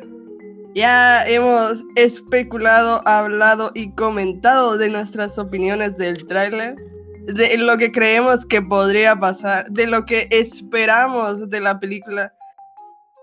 [0.75, 6.77] ya hemos especulado, hablado y comentado de nuestras opiniones del tráiler,
[7.25, 12.35] de lo que creemos que podría pasar, de lo que esperamos de la película.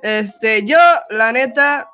[0.01, 0.80] Este, yo,
[1.11, 1.91] la neta,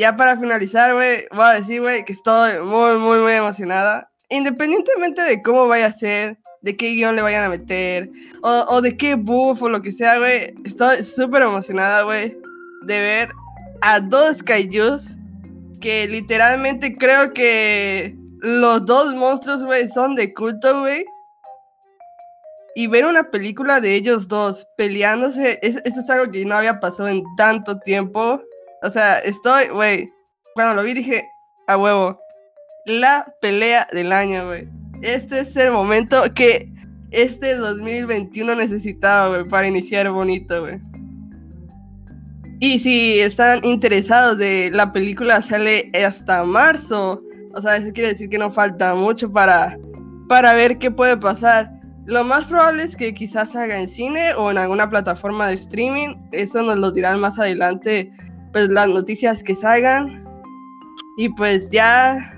[0.00, 4.10] ya para finalizar, güey, voy a decir, güey, que estoy muy, muy, muy emocionada.
[4.30, 8.96] Independientemente de cómo vaya a ser, de qué guion le vayan a meter, o, de
[8.96, 12.38] qué buff o lo que sea, güey, estoy súper emocionada, güey,
[12.86, 13.32] de ver
[13.82, 15.18] a dos kaijus
[15.82, 21.04] que literalmente creo que los dos monstruos, güey, son de culto, güey.
[22.74, 27.10] Y ver una película de ellos dos peleándose, eso es algo que no había pasado
[27.10, 28.40] en tanto tiempo.
[28.82, 30.10] O sea, estoy, güey,
[30.54, 31.24] cuando lo vi dije,
[31.66, 32.18] a huevo,
[32.86, 34.68] la pelea del año, güey.
[35.02, 36.70] Este es el momento que
[37.10, 40.80] este 2021 necesitaba, güey, para iniciar bonito, güey.
[42.60, 47.22] Y si están interesados de la película sale hasta marzo.
[47.54, 49.78] O sea, eso quiere decir que no falta mucho para,
[50.28, 51.70] para ver qué puede pasar.
[52.04, 56.16] Lo más probable es que quizás salga en cine o en alguna plataforma de streaming.
[56.32, 58.12] Eso nos lo dirán más adelante,
[58.52, 60.24] pues las noticias que salgan.
[61.16, 62.34] Y pues ya,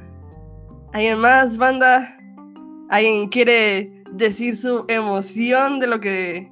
[0.93, 2.17] ¿alguien más, banda?
[2.89, 6.51] ¿Alguien quiere decir su emoción de lo que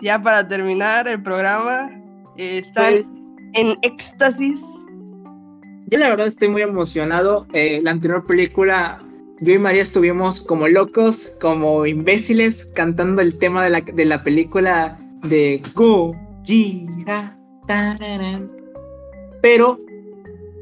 [0.00, 1.90] ya para terminar el programa?
[2.36, 3.10] están pues,
[3.54, 4.62] en éxtasis.
[5.86, 7.46] Yo la verdad estoy muy emocionado.
[7.52, 9.00] Eh, la anterior película,
[9.40, 14.22] yo y María estuvimos como locos, como imbéciles, cantando el tema de la, de la
[14.22, 17.38] película de Gojira.
[19.46, 19.78] Pero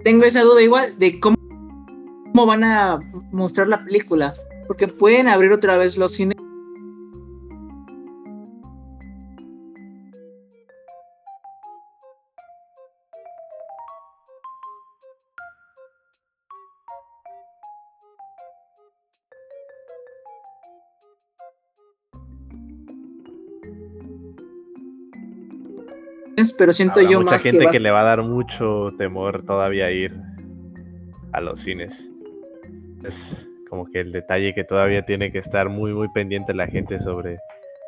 [0.03, 3.01] tengo esa duda igual de cómo, cómo van a
[3.33, 4.35] mostrar la película.
[4.67, 6.37] Porque pueden abrir otra vez los cines
[26.57, 29.91] pero siento Habrá yo mucha más gente que, le va a dar mucho temor todavía
[29.91, 30.15] ir
[31.33, 32.09] a los cines.
[33.05, 37.01] Es como que el detalle que todavía tiene que estar muy, muy pendiente la gente
[37.01, 37.39] sobre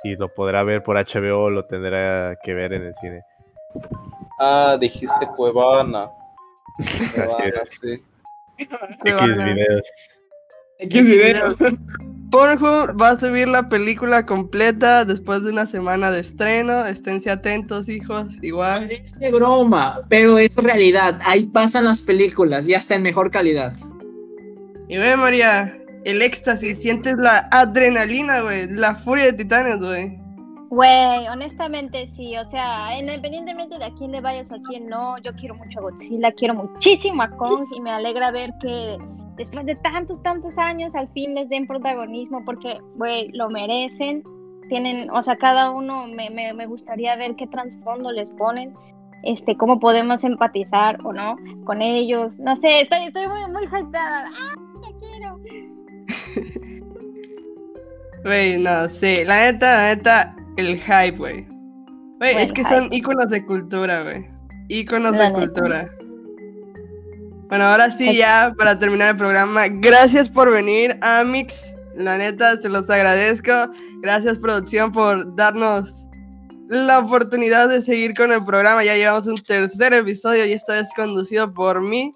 [0.03, 3.23] si lo podrá ver por HBO o lo tendrá que ver en el cine.
[4.39, 6.09] Ah, dijiste Cuevana.
[7.15, 8.03] Cuevana, sí.
[8.59, 9.83] X videos.
[10.79, 11.57] X video.
[12.31, 16.85] Pornhub va a subir la película completa después de una semana de estreno.
[16.87, 18.43] Esténse atentos, hijos.
[18.43, 18.83] Igual.
[18.83, 21.19] Parece broma, pero es realidad.
[21.25, 23.75] Ahí pasan las películas, ya está en mejor calidad.
[24.89, 26.81] Y ve, María, el éxtasis.
[26.81, 28.69] Sientes la adrenalina, güey.
[28.71, 30.27] La furia de titanes, güey.
[30.69, 35.17] Güey, honestamente sí, o sea, independientemente de a quién le vayas o a quién no,
[35.19, 38.99] yo quiero mucho a Godzilla, quiero muchísimo a Kong y me alegra ver que
[39.37, 44.23] después de tantos, tantos años al fin les den protagonismo porque, güey, lo merecen.
[44.69, 48.75] Tienen, o sea, cada uno me, me, me gustaría ver qué trasfondo les ponen,
[49.23, 52.37] este, cómo podemos empatizar o no con ellos.
[52.39, 54.29] No sé, estoy, estoy muy, muy hypeada.
[54.29, 55.39] ¡Ah, ya quiero!
[58.25, 59.25] Güey, no, sí.
[59.25, 61.47] La neta, la neta, el hype, güey.
[62.19, 62.71] Güey, es que hype.
[62.75, 64.27] son íconos de cultura, güey.
[64.69, 65.39] Íconos La de neta.
[65.39, 65.91] cultura.
[67.49, 71.77] Bueno, ahora sí, ya para terminar el programa, gracias por venir, Amix.
[71.97, 73.53] La neta, se los agradezco.
[74.03, 76.07] Gracias, producción, por darnos
[76.69, 78.85] la oportunidad de seguir con el programa.
[78.85, 82.13] Ya llevamos un tercer episodio y esta vez conducido por mí.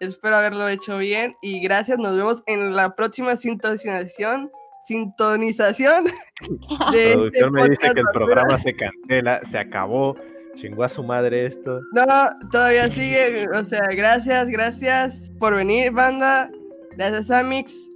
[0.00, 1.98] Espero haberlo hecho bien y gracias.
[1.98, 4.50] Nos vemos en la próxima sintonización.
[4.84, 6.04] Sintonización
[6.92, 10.16] de este producción me dice que el programa se cancela, se acabó.
[10.54, 11.80] Chingó a su madre esto.
[11.94, 12.04] No,
[12.50, 13.46] todavía sigue.
[13.54, 16.50] O sea, gracias, gracias por venir, banda.
[16.96, 17.88] Gracias, Amix.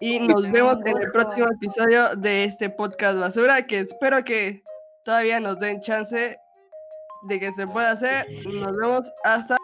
[0.00, 4.62] Y nos vemos en el próximo episodio de este podcast basura, que espero que
[5.04, 6.38] todavía nos den chance
[7.28, 8.26] de que se pueda hacer.
[8.46, 9.56] Nos vemos hasta